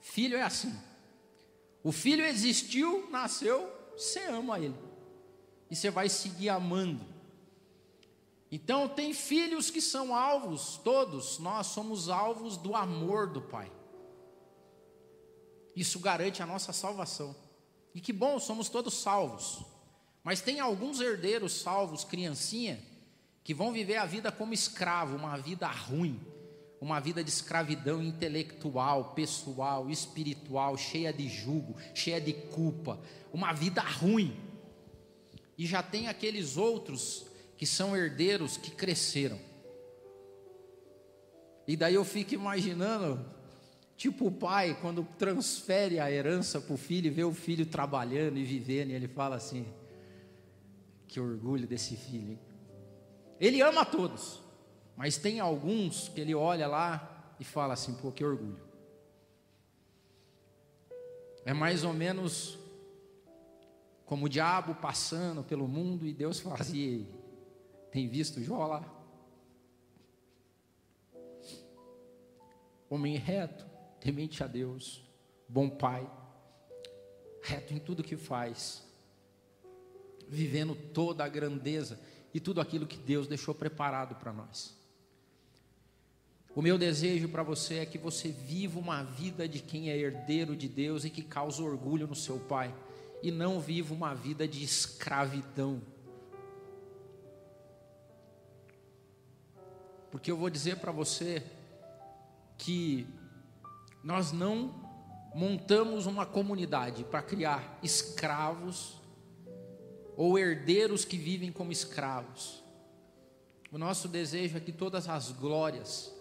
Filho 0.00 0.36
é 0.36 0.42
assim. 0.42 0.74
O 1.84 1.92
filho 1.92 2.24
existiu, 2.24 3.08
nasceu, 3.10 3.70
você 3.96 4.24
ama 4.24 4.58
ele. 4.58 4.74
E 5.70 5.76
você 5.76 5.90
vai 5.90 6.08
seguir 6.08 6.48
amando. 6.48 7.04
Então, 8.50 8.88
tem 8.88 9.12
filhos 9.12 9.70
que 9.70 9.80
são 9.80 10.14
alvos, 10.14 10.80
todos 10.82 11.38
nós 11.38 11.66
somos 11.66 12.08
alvos 12.08 12.56
do 12.56 12.74
amor 12.74 13.26
do 13.26 13.42
Pai. 13.42 13.70
Isso 15.76 16.00
garante 16.00 16.42
a 16.42 16.46
nossa 16.46 16.72
salvação. 16.72 17.36
E 17.94 18.00
que 18.00 18.12
bom, 18.12 18.38
somos 18.38 18.68
todos 18.68 18.94
salvos. 18.94 19.62
Mas 20.24 20.40
tem 20.40 20.60
alguns 20.60 21.00
herdeiros 21.00 21.60
salvos, 21.60 22.04
criancinha, 22.04 22.82
que 23.48 23.54
vão 23.54 23.72
viver 23.72 23.96
a 23.96 24.04
vida 24.04 24.30
como 24.30 24.52
escravo, 24.52 25.16
uma 25.16 25.34
vida 25.38 25.66
ruim, 25.66 26.20
uma 26.78 27.00
vida 27.00 27.24
de 27.24 27.30
escravidão 27.30 28.02
intelectual, 28.02 29.14
pessoal, 29.14 29.88
espiritual, 29.88 30.76
cheia 30.76 31.10
de 31.14 31.26
jugo, 31.30 31.74
cheia 31.94 32.20
de 32.20 32.34
culpa, 32.34 33.00
uma 33.32 33.54
vida 33.54 33.80
ruim. 33.80 34.36
E 35.56 35.64
já 35.64 35.82
tem 35.82 36.08
aqueles 36.08 36.58
outros 36.58 37.24
que 37.56 37.64
são 37.64 37.96
herdeiros 37.96 38.58
que 38.58 38.70
cresceram. 38.70 39.40
E 41.66 41.74
daí 41.74 41.94
eu 41.94 42.04
fico 42.04 42.34
imaginando, 42.34 43.24
tipo 43.96 44.26
o 44.26 44.30
pai, 44.30 44.76
quando 44.78 45.08
transfere 45.16 45.98
a 45.98 46.12
herança 46.12 46.60
para 46.60 46.74
o 46.74 46.76
filho 46.76 47.06
e 47.06 47.10
vê 47.10 47.24
o 47.24 47.32
filho 47.32 47.64
trabalhando 47.64 48.36
e 48.36 48.44
vivendo, 48.44 48.90
e 48.90 48.92
ele 48.92 49.08
fala 49.08 49.36
assim: 49.36 49.64
que 51.06 51.18
orgulho 51.18 51.66
desse 51.66 51.96
filho. 51.96 52.32
Hein? 52.32 52.47
Ele 53.40 53.60
ama 53.60 53.84
todos, 53.84 54.40
mas 54.96 55.16
tem 55.16 55.40
alguns 55.40 56.08
que 56.08 56.20
ele 56.20 56.34
olha 56.34 56.66
lá 56.66 57.34
e 57.38 57.44
fala 57.44 57.74
assim: 57.74 57.94
pô, 57.94 58.10
que 58.10 58.24
orgulho. 58.24 58.60
É 61.44 61.54
mais 61.54 61.84
ou 61.84 61.92
menos 61.92 62.58
como 64.04 64.26
o 64.26 64.28
diabo 64.28 64.74
passando 64.74 65.42
pelo 65.42 65.68
mundo 65.68 66.06
e 66.06 66.12
Deus 66.12 66.40
fazia 66.40 67.06
tem 67.90 68.08
visto 68.08 68.42
Jó 68.42 68.66
lá? 68.66 68.94
Homem 72.90 73.16
reto, 73.16 73.66
temente 74.00 74.42
a 74.42 74.46
Deus, 74.46 75.02
bom 75.46 75.68
pai, 75.68 76.10
reto 77.42 77.74
em 77.74 77.78
tudo 77.78 78.02
que 78.02 78.16
faz, 78.16 78.82
vivendo 80.26 80.74
toda 80.74 81.24
a 81.24 81.28
grandeza 81.28 82.00
e 82.38 82.40
tudo 82.40 82.60
aquilo 82.60 82.86
que 82.86 82.96
Deus 82.96 83.26
deixou 83.26 83.54
preparado 83.54 84.14
para 84.14 84.32
nós. 84.32 84.74
O 86.54 86.62
meu 86.62 86.78
desejo 86.78 87.28
para 87.28 87.42
você 87.42 87.80
é 87.80 87.86
que 87.86 87.98
você 87.98 88.30
viva 88.30 88.78
uma 88.78 89.02
vida 89.02 89.46
de 89.46 89.60
quem 89.60 89.90
é 89.90 89.96
herdeiro 89.96 90.56
de 90.56 90.68
Deus 90.68 91.04
e 91.04 91.10
que 91.10 91.22
causa 91.22 91.62
orgulho 91.62 92.06
no 92.06 92.14
seu 92.14 92.38
pai, 92.38 92.74
e 93.22 93.30
não 93.30 93.60
viva 93.60 93.92
uma 93.92 94.14
vida 94.14 94.48
de 94.48 94.62
escravidão 94.62 95.82
porque 100.10 100.30
eu 100.30 100.36
vou 100.36 100.48
dizer 100.48 100.76
para 100.76 100.90
você 100.90 101.42
que 102.56 103.06
nós 104.02 104.32
não 104.32 104.74
montamos 105.34 106.06
uma 106.06 106.24
comunidade 106.24 107.04
para 107.04 107.22
criar 107.22 107.78
escravos 107.82 108.97
ou 110.18 110.38
herdeiros 110.38 111.06
que 111.06 111.16
vivem 111.16 111.50
como 111.50 111.72
escravos. 111.72 112.62
O 113.72 113.78
nosso 113.78 114.06
desejo 114.06 114.58
é 114.58 114.60
que 114.60 114.72
todas 114.72 115.08
as 115.08 115.32
glórias, 115.32 116.12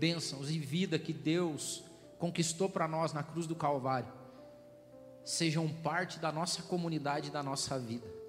bênçãos 0.00 0.50
e 0.50 0.58
vida 0.58 0.98
que 0.98 1.12
Deus 1.12 1.84
conquistou 2.18 2.68
para 2.68 2.88
nós 2.88 3.12
na 3.12 3.22
cruz 3.22 3.46
do 3.46 3.54
Calvário 3.54 4.12
sejam 5.24 5.68
parte 5.68 6.18
da 6.18 6.32
nossa 6.32 6.62
comunidade, 6.62 7.30
da 7.30 7.42
nossa 7.42 7.78
vida 7.78 8.24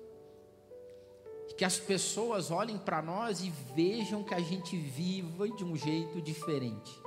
que 1.58 1.63
as 1.63 1.80
pessoas 1.80 2.51
olhem 2.51 2.78
para 2.78 3.01
nós 3.01 3.41
e 3.41 3.49
vejam 3.49 4.23
que 4.23 4.34
a 4.34 4.39
gente 4.39 4.75
viva 4.78 5.47
de 5.47 5.63
um 5.63 5.75
jeito 5.75 6.21
diferente. 6.21 7.01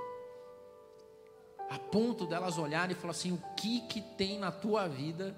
A 1.69 1.79
ponto 1.79 2.25
delas 2.25 2.57
olharem 2.57 2.97
e 2.97 2.99
falar 2.99 3.11
assim: 3.11 3.33
o 3.33 3.43
que 3.55 3.83
que 3.83 4.01
tem 4.01 4.39
na 4.39 4.51
tua 4.51 4.89
vida? 4.89 5.37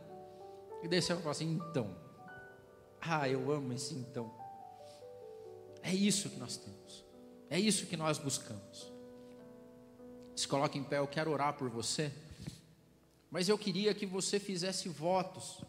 E 0.82 0.88
daí 0.88 1.02
você 1.02 1.12
vai 1.12 1.22
falar 1.22 1.32
assim: 1.32 1.52
então. 1.52 2.09
Ah, 3.00 3.28
eu 3.28 3.50
amo 3.50 3.72
esse 3.72 3.94
então. 3.94 4.32
É 5.82 5.92
isso 5.94 6.28
que 6.28 6.38
nós 6.38 6.56
temos. 6.56 7.04
É 7.48 7.58
isso 7.58 7.86
que 7.86 7.96
nós 7.96 8.18
buscamos. 8.18 8.92
Se 10.36 10.46
coloque 10.46 10.78
em 10.78 10.84
pé, 10.84 10.98
eu 10.98 11.08
quero 11.08 11.30
orar 11.30 11.56
por 11.56 11.68
você. 11.68 12.12
Mas 13.30 13.48
eu 13.48 13.56
queria 13.56 13.94
que 13.94 14.06
você 14.06 14.38
fizesse 14.38 14.88
votos 14.88 15.64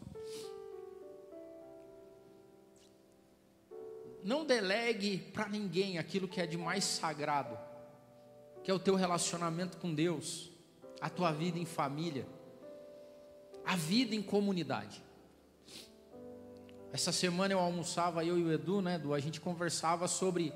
não 4.22 4.44
delegue 4.44 5.18
para 5.18 5.48
ninguém 5.48 5.98
aquilo 5.98 6.28
que 6.28 6.40
é 6.40 6.46
de 6.46 6.56
mais 6.56 6.84
sagrado, 6.84 7.58
que 8.62 8.70
é 8.70 8.74
o 8.74 8.78
teu 8.78 8.94
relacionamento 8.94 9.76
com 9.78 9.92
Deus, 9.92 10.50
a 11.00 11.10
tua 11.10 11.32
vida 11.32 11.58
em 11.58 11.64
família, 11.64 12.26
a 13.64 13.74
vida 13.74 14.14
em 14.14 14.22
comunidade. 14.22 15.02
Essa 16.92 17.10
semana 17.10 17.54
eu 17.54 17.58
almoçava, 17.58 18.22
eu 18.22 18.38
e 18.38 18.44
o 18.44 18.52
Edu, 18.52 18.82
né, 18.82 18.96
Edu, 18.96 19.14
a 19.14 19.18
gente 19.18 19.40
conversava 19.40 20.06
sobre 20.06 20.52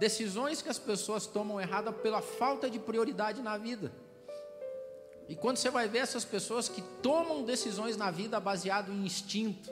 decisões 0.00 0.60
que 0.60 0.68
as 0.68 0.80
pessoas 0.80 1.26
tomam 1.26 1.60
errada 1.60 1.92
pela 1.92 2.20
falta 2.20 2.68
de 2.68 2.78
prioridade 2.80 3.40
na 3.40 3.56
vida. 3.56 3.92
E 5.28 5.36
quando 5.36 5.58
você 5.58 5.70
vai 5.70 5.88
ver 5.88 5.98
essas 5.98 6.24
pessoas 6.24 6.68
que 6.68 6.82
tomam 7.00 7.44
decisões 7.44 7.96
na 7.96 8.10
vida 8.10 8.40
baseado 8.40 8.90
em 8.90 9.06
instinto, 9.06 9.70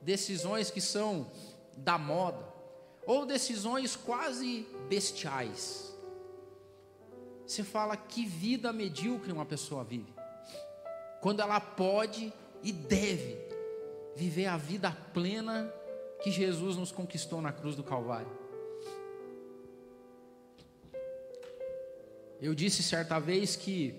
decisões 0.00 0.70
que 0.70 0.80
são 0.80 1.30
da 1.76 1.98
moda, 1.98 2.42
ou 3.06 3.26
decisões 3.26 3.94
quase 3.96 4.66
bestiais. 4.88 5.94
Você 7.46 7.62
fala 7.62 7.98
que 7.98 8.24
vida 8.24 8.72
medíocre 8.72 9.30
uma 9.30 9.44
pessoa 9.44 9.84
vive, 9.84 10.14
quando 11.20 11.40
ela 11.40 11.60
pode 11.60 12.32
e 12.62 12.72
deve 12.72 13.53
viver 14.14 14.46
a 14.46 14.56
vida 14.56 14.90
plena 15.12 15.72
que 16.22 16.30
Jesus 16.30 16.76
nos 16.76 16.92
conquistou 16.92 17.40
na 17.40 17.52
cruz 17.52 17.76
do 17.76 17.82
Calvário. 17.82 18.30
Eu 22.40 22.54
disse 22.54 22.82
certa 22.82 23.18
vez 23.18 23.56
que, 23.56 23.94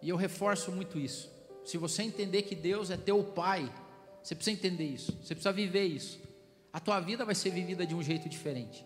e 0.00 0.08
eu 0.08 0.16
reforço 0.16 0.70
muito 0.70 0.98
isso, 0.98 1.30
se 1.64 1.76
você 1.76 2.02
entender 2.02 2.42
que 2.42 2.54
Deus 2.54 2.90
é 2.90 2.96
teu 2.96 3.22
Pai, 3.22 3.72
você 4.22 4.34
precisa 4.34 4.56
entender 4.56 4.84
isso, 4.84 5.12
você 5.22 5.34
precisa 5.34 5.52
viver 5.52 5.84
isso. 5.84 6.20
A 6.72 6.80
tua 6.80 7.00
vida 7.00 7.24
vai 7.24 7.34
ser 7.34 7.50
vivida 7.50 7.86
de 7.86 7.94
um 7.94 8.02
jeito 8.02 8.28
diferente. 8.28 8.84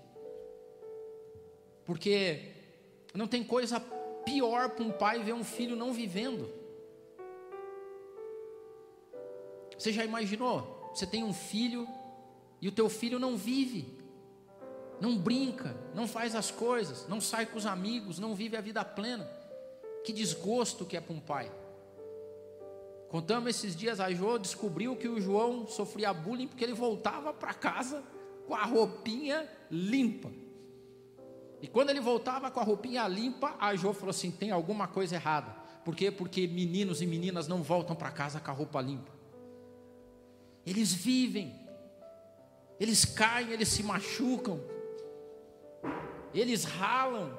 Porque 1.84 2.52
não 3.14 3.26
tem 3.26 3.42
coisa 3.42 3.80
pior 4.24 4.70
para 4.70 4.84
um 4.84 4.92
pai 4.92 5.22
ver 5.22 5.32
um 5.32 5.42
filho 5.42 5.74
não 5.74 5.92
vivendo. 5.92 6.59
Você 9.80 9.94
já 9.94 10.04
imaginou? 10.04 10.90
Você 10.94 11.06
tem 11.06 11.24
um 11.24 11.32
filho 11.32 11.88
e 12.60 12.68
o 12.68 12.72
teu 12.72 12.90
filho 12.90 13.18
não 13.18 13.34
vive, 13.34 13.96
não 15.00 15.16
brinca, 15.16 15.74
não 15.94 16.06
faz 16.06 16.34
as 16.34 16.50
coisas, 16.50 17.08
não 17.08 17.18
sai 17.18 17.46
com 17.46 17.56
os 17.56 17.64
amigos, 17.64 18.18
não 18.18 18.34
vive 18.34 18.58
a 18.58 18.60
vida 18.60 18.84
plena. 18.84 19.24
Que 20.04 20.12
desgosto 20.12 20.84
que 20.84 20.98
é 20.98 21.00
para 21.00 21.14
um 21.14 21.18
pai. 21.18 21.50
Contamos 23.08 23.48
esses 23.48 23.74
dias, 23.74 24.00
a 24.00 24.12
Jo 24.12 24.36
descobriu 24.36 24.94
que 24.96 25.08
o 25.08 25.18
João 25.18 25.66
sofria 25.66 26.12
bullying 26.12 26.46
porque 26.46 26.62
ele 26.62 26.74
voltava 26.74 27.32
para 27.32 27.54
casa 27.54 28.04
com 28.46 28.54
a 28.54 28.64
roupinha 28.66 29.48
limpa. 29.70 30.30
E 31.62 31.66
quando 31.66 31.88
ele 31.88 32.00
voltava 32.00 32.50
com 32.50 32.60
a 32.60 32.64
roupinha 32.64 33.08
limpa, 33.08 33.56
a 33.58 33.74
Jo 33.74 33.94
falou 33.94 34.10
assim: 34.10 34.30
tem 34.30 34.50
alguma 34.50 34.86
coisa 34.86 35.14
errada. 35.14 35.52
Por 35.86 35.96
quê? 35.96 36.10
Porque 36.10 36.46
meninos 36.46 37.00
e 37.00 37.06
meninas 37.06 37.48
não 37.48 37.62
voltam 37.62 37.96
para 37.96 38.10
casa 38.10 38.40
com 38.40 38.50
a 38.50 38.54
roupa 38.54 38.78
limpa. 38.82 39.19
Eles 40.66 40.92
vivem, 40.92 41.58
eles 42.78 43.04
caem, 43.04 43.50
eles 43.50 43.68
se 43.68 43.82
machucam, 43.82 44.60
eles 46.32 46.64
ralam, 46.64 47.36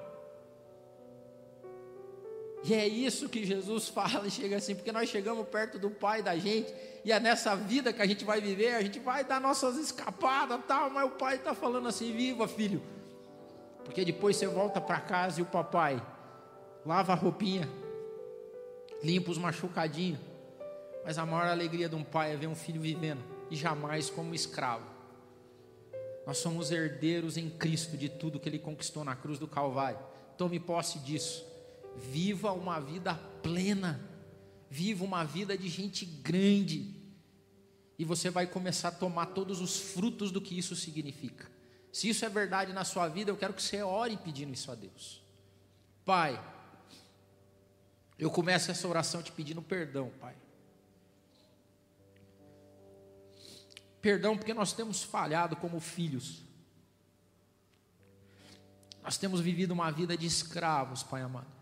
e 2.64 2.74
é 2.74 2.88
isso 2.88 3.28
que 3.28 3.44
Jesus 3.46 3.88
fala 3.90 4.28
e 4.28 4.32
chega 4.32 4.58
assim, 4.58 4.76
porque 4.76 4.92
nós 4.92 5.10
chegamos 5.10 5.48
perto 5.48 5.80
do 5.80 5.90
Pai 5.90 6.22
da 6.22 6.38
gente, 6.38 6.74
e 7.04 7.12
é 7.12 7.20
nessa 7.20 7.56
vida 7.56 7.92
que 7.92 8.02
a 8.02 8.06
gente 8.06 8.24
vai 8.24 8.40
viver, 8.40 8.76
a 8.76 8.82
gente 8.82 9.00
vai 9.00 9.24
dar 9.24 9.42
nossas 9.42 9.78
escapadas 9.78 10.60
tal, 10.68 10.90
mas 10.90 11.06
o 11.06 11.12
Pai 11.12 11.36
está 11.36 11.54
falando 11.54 11.88
assim: 11.88 12.12
viva, 12.14 12.48
filho, 12.48 12.82
porque 13.84 14.06
depois 14.06 14.36
você 14.36 14.48
volta 14.48 14.80
para 14.80 15.00
casa 15.00 15.40
e 15.40 15.44
o 15.44 15.48
papai 15.48 16.02
lava 16.86 17.14
a 17.14 17.16
roupinha, 17.16 17.68
limpa 19.04 19.32
os 19.32 19.38
machucadinhos, 19.38 20.20
mas 21.04 21.18
a 21.18 21.26
maior 21.26 21.48
alegria 21.48 21.90
de 21.90 21.96
um 21.96 22.04
pai 22.04 22.34
é 22.34 22.38
ver 22.38 22.48
um 22.48 22.56
filho 22.56 22.82
vivendo, 22.82 23.24
e 23.50 23.56
jamais 23.56 24.10
como 24.10 24.36
escravo. 24.36 24.86
Nós 26.26 26.38
somos 26.38 26.72
herdeiros 26.72 27.38
em 27.38 27.50
Cristo 27.50 27.98
de 27.98 28.08
tudo 28.08 28.40
que 28.40 28.48
Ele 28.48 28.60
conquistou 28.60 29.04
na 29.04 29.16
cruz 29.16 29.40
do 29.40 29.48
Calvário. 29.48 30.00
Tome 30.38 30.60
posse 30.60 31.00
disso. 31.00 31.46
Viva 31.96 32.52
uma 32.52 32.80
vida 32.80 33.16
plena. 33.42 34.00
Viva 34.70 35.04
uma 35.04 35.24
vida 35.24 35.58
de 35.58 35.68
gente 35.68 36.06
grande. 36.06 36.96
E 37.98 38.06
você 38.06 38.30
vai 38.30 38.48
começar 38.48 38.90
a 38.90 38.92
tomar 38.92 39.28
todos 39.28 39.60
os 39.60 39.78
frutos 39.78 40.32
do 40.32 40.40
que 40.40 40.58
isso 40.58 40.76
significa. 40.76 41.50
Se 41.92 42.08
isso 42.08 42.24
é 42.24 42.30
verdade 42.30 42.72
na 42.72 42.86
sua 42.86 43.08
vida, 43.08 43.30
eu 43.32 43.38
quero 43.38 43.54
que 43.54 43.62
você 43.62 43.82
ore 43.82 44.16
pedindo 44.16 44.54
isso 44.54 44.72
a 44.72 44.76
Deus. 44.76 45.22
Pai, 46.06 46.42
eu 48.18 48.30
começo 48.32 48.72
essa 48.72 48.88
oração 48.88 49.22
te 49.22 49.32
pedindo 49.32 49.62
perdão, 49.62 50.12
Pai. 50.20 50.36
Perdão 54.02 54.38
porque 54.38 54.54
nós 54.54 54.74
temos 54.74 55.04
falhado 55.04 55.56
como 55.56 55.80
filhos. 55.80 56.42
Nós 59.04 59.18
temos 59.18 59.40
vivido 59.40 59.72
uma 59.72 59.92
vida 59.92 60.18
de 60.18 60.26
escravos, 60.26 61.04
Pai 61.04 61.22
amado 61.22 61.62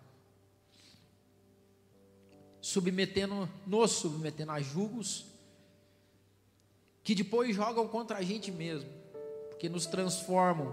submetendo, 2.61 3.49
nos 3.65 3.91
submetendo 3.91 4.51
a 4.51 4.61
julgos 4.61 5.25
que 7.03 7.15
depois 7.15 7.55
jogam 7.55 7.87
contra 7.87 8.17
a 8.17 8.21
gente 8.21 8.51
mesmo, 8.51 8.89
porque 9.49 9.67
nos 9.67 9.85
transformam 9.85 10.71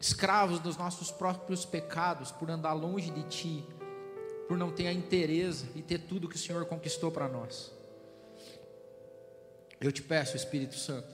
escravos 0.00 0.58
dos 0.58 0.76
nossos 0.76 1.10
próprios 1.10 1.64
pecados 1.64 2.32
por 2.32 2.50
andar 2.50 2.72
longe 2.72 3.10
de 3.10 3.22
Ti, 3.24 3.64
por 4.48 4.56
não 4.56 4.72
ter 4.72 4.88
a 4.88 4.92
interesse 4.92 5.66
e 5.76 5.82
ter 5.82 5.98
tudo 5.98 6.28
que 6.28 6.36
o 6.36 6.38
Senhor 6.38 6.64
conquistou 6.66 7.12
para 7.12 7.28
nós. 7.28 7.72
Eu 9.80 9.90
te 9.90 10.02
peço, 10.02 10.36
Espírito 10.36 10.76
Santo, 10.76 11.08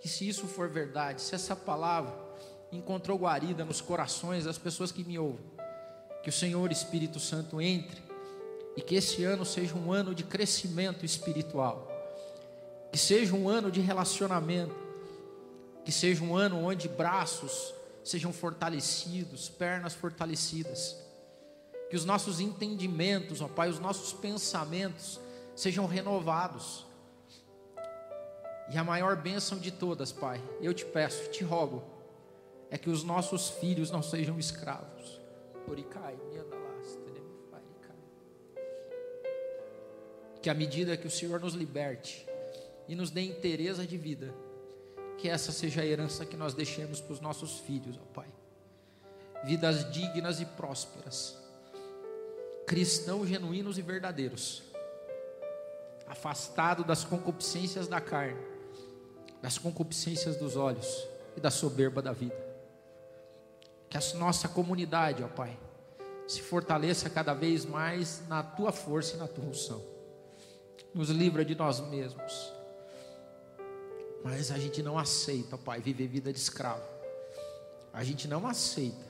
que 0.00 0.08
se 0.08 0.28
isso 0.28 0.46
for 0.46 0.68
verdade, 0.68 1.22
se 1.22 1.34
essa 1.34 1.56
palavra 1.56 2.14
encontrou 2.70 3.18
guarida 3.18 3.64
nos 3.64 3.80
corações 3.80 4.44
das 4.44 4.58
pessoas 4.58 4.92
que 4.92 5.02
me 5.02 5.18
ouvem, 5.18 5.44
que 6.22 6.28
o 6.28 6.32
Senhor 6.32 6.70
Espírito 6.70 7.18
Santo 7.18 7.60
entre 7.62 8.02
e 8.76 8.82
que 8.82 8.94
esse 8.94 9.24
ano 9.24 9.44
seja 9.44 9.74
um 9.74 9.90
ano 9.90 10.14
de 10.14 10.22
crescimento 10.22 11.06
espiritual, 11.06 11.88
que 12.92 12.98
seja 12.98 13.34
um 13.34 13.48
ano 13.48 13.70
de 13.70 13.80
relacionamento, 13.80 14.76
que 15.82 15.90
seja 15.90 16.22
um 16.22 16.36
ano 16.36 16.62
onde 16.62 16.88
braços 16.88 17.72
sejam 18.04 18.32
fortalecidos, 18.34 19.48
pernas 19.48 19.94
fortalecidas, 19.94 20.96
que 21.88 21.96
os 21.96 22.04
nossos 22.04 22.38
entendimentos, 22.38 23.40
ó 23.40 23.48
Pai, 23.48 23.70
os 23.70 23.78
nossos 23.78 24.12
pensamentos 24.12 25.18
sejam 25.56 25.86
renovados. 25.86 26.87
E 28.70 28.76
a 28.76 28.84
maior 28.84 29.16
bênção 29.16 29.58
de 29.58 29.70
todas, 29.70 30.12
Pai, 30.12 30.42
eu 30.60 30.74
te 30.74 30.84
peço, 30.84 31.30
te 31.30 31.42
rogo, 31.42 31.82
é 32.70 32.76
que 32.76 32.90
os 32.90 33.02
nossos 33.02 33.48
filhos 33.48 33.90
não 33.90 34.02
sejam 34.02 34.38
escravos. 34.38 35.20
Oricai, 35.66 36.16
que 40.48 40.50
à 40.50 40.54
medida 40.54 40.96
que 40.96 41.06
o 41.06 41.10
Senhor 41.10 41.40
nos 41.40 41.54
liberte 41.54 42.26
e 42.88 42.94
nos 42.94 43.10
dê 43.10 43.20
interesse 43.20 43.86
de 43.86 43.98
vida, 43.98 44.32
que 45.18 45.28
essa 45.28 45.52
seja 45.52 45.82
a 45.82 45.86
herança 45.86 46.24
que 46.24 46.36
nós 46.36 46.54
deixemos 46.54 47.00
para 47.00 47.12
os 47.12 47.20
nossos 47.20 47.58
filhos, 47.58 47.98
ó 47.98 48.14
Pai. 48.14 48.28
Vidas 49.44 49.92
dignas 49.92 50.40
e 50.40 50.46
prósperas, 50.46 51.36
cristãos 52.66 53.28
genuínos 53.28 53.78
e 53.78 53.82
verdadeiros, 53.82 54.62
afastado 56.06 56.82
das 56.82 57.04
concupiscências 57.04 57.86
da 57.86 58.00
carne, 58.00 58.40
das 59.42 59.58
concupiscências 59.58 60.36
dos 60.36 60.56
olhos 60.56 61.06
e 61.36 61.40
da 61.40 61.50
soberba 61.50 62.02
da 62.02 62.12
vida. 62.12 62.36
Que 63.88 63.96
a 63.96 64.00
nossa 64.14 64.48
comunidade, 64.48 65.22
ó 65.22 65.28
Pai, 65.28 65.56
se 66.26 66.42
fortaleça 66.42 67.08
cada 67.08 67.32
vez 67.32 67.64
mais 67.64 68.22
na 68.28 68.42
tua 68.42 68.72
força 68.72 69.16
e 69.16 69.18
na 69.18 69.26
tua 69.26 69.44
unção 69.44 69.98
nos 70.94 71.10
livra 71.10 71.44
de 71.44 71.54
nós 71.54 71.80
mesmos. 71.80 72.52
Mas 74.24 74.50
a 74.50 74.58
gente 74.58 74.82
não 74.82 74.98
aceita, 74.98 75.56
Pai, 75.56 75.80
viver 75.80 76.08
vida 76.08 76.32
de 76.32 76.38
escravo. 76.38 76.82
A 77.92 78.02
gente 78.02 78.26
não 78.28 78.46
aceita, 78.46 79.06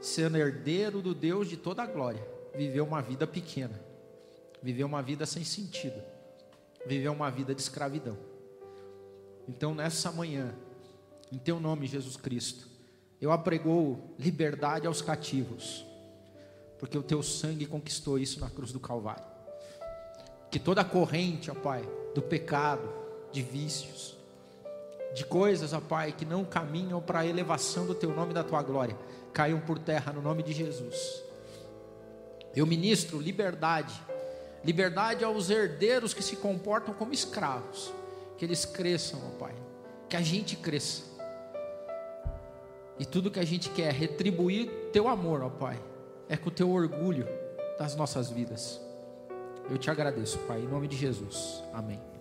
sendo 0.00 0.36
herdeiro 0.36 1.00
do 1.00 1.14
Deus 1.14 1.48
de 1.48 1.56
toda 1.56 1.82
a 1.82 1.86
glória, 1.86 2.26
viver 2.54 2.80
uma 2.80 3.00
vida 3.00 3.26
pequena, 3.26 3.78
viver 4.62 4.84
uma 4.84 5.02
vida 5.02 5.26
sem 5.26 5.44
sentido, 5.44 6.02
viver 6.86 7.08
uma 7.08 7.30
vida 7.30 7.54
de 7.54 7.60
escravidão. 7.60 8.16
Então, 9.48 9.74
nessa 9.74 10.12
manhã, 10.12 10.54
em 11.32 11.38
Teu 11.38 11.58
nome, 11.58 11.86
Jesus 11.86 12.16
Cristo, 12.16 12.68
eu 13.20 13.32
apregou 13.32 14.14
liberdade 14.18 14.86
aos 14.86 15.00
cativos, 15.00 15.84
porque 16.78 16.98
o 16.98 17.02
Teu 17.02 17.22
sangue 17.22 17.66
conquistou 17.66 18.18
isso 18.18 18.38
na 18.40 18.50
cruz 18.50 18.72
do 18.72 18.78
Calvário 18.78 19.38
que 20.50 20.58
toda 20.58 20.80
a 20.80 20.84
corrente, 20.84 21.50
ó 21.50 21.54
Pai, 21.54 21.82
do 22.14 22.22
pecado, 22.22 22.88
de 23.30 23.42
vícios, 23.42 24.16
de 25.14 25.24
coisas, 25.24 25.72
ó 25.72 25.80
Pai, 25.80 26.12
que 26.12 26.24
não 26.24 26.44
caminham 26.44 27.00
para 27.00 27.20
a 27.20 27.26
elevação 27.26 27.86
do 27.86 27.94
Teu 27.94 28.14
nome 28.14 28.30
e 28.30 28.34
da 28.34 28.44
Tua 28.44 28.62
glória, 28.62 28.96
caiam 29.32 29.60
por 29.60 29.78
terra 29.78 30.12
no 30.12 30.22
nome 30.22 30.42
de 30.42 30.52
Jesus. 30.52 31.22
Eu 32.56 32.66
ministro 32.66 33.20
liberdade, 33.20 33.94
liberdade 34.64 35.22
aos 35.22 35.50
herdeiros 35.50 36.14
que 36.14 36.22
se 36.22 36.36
comportam 36.36 36.94
como 36.94 37.12
escravos, 37.12 37.92
que 38.38 38.44
eles 38.44 38.64
cresçam, 38.64 39.20
ó 39.26 39.38
Pai, 39.38 39.54
que 40.08 40.16
a 40.16 40.22
gente 40.22 40.56
cresça. 40.56 41.02
E 42.98 43.04
tudo 43.04 43.30
que 43.30 43.40
a 43.40 43.44
gente 43.44 43.68
quer 43.70 43.88
é 43.88 43.92
retribuir 43.92 44.70
Teu 44.92 45.08
amor, 45.08 45.42
ó 45.42 45.50
Pai, 45.50 45.78
é 46.28 46.36
com 46.36 46.48
o 46.48 46.52
teu 46.52 46.70
orgulho 46.70 47.26
das 47.78 47.94
nossas 47.94 48.30
vidas. 48.30 48.80
Eu 49.70 49.76
te 49.76 49.90
agradeço, 49.90 50.38
Pai, 50.40 50.60
em 50.60 50.66
nome 50.68 50.88
de 50.88 50.96
Jesus. 50.96 51.62
Amém. 51.72 52.17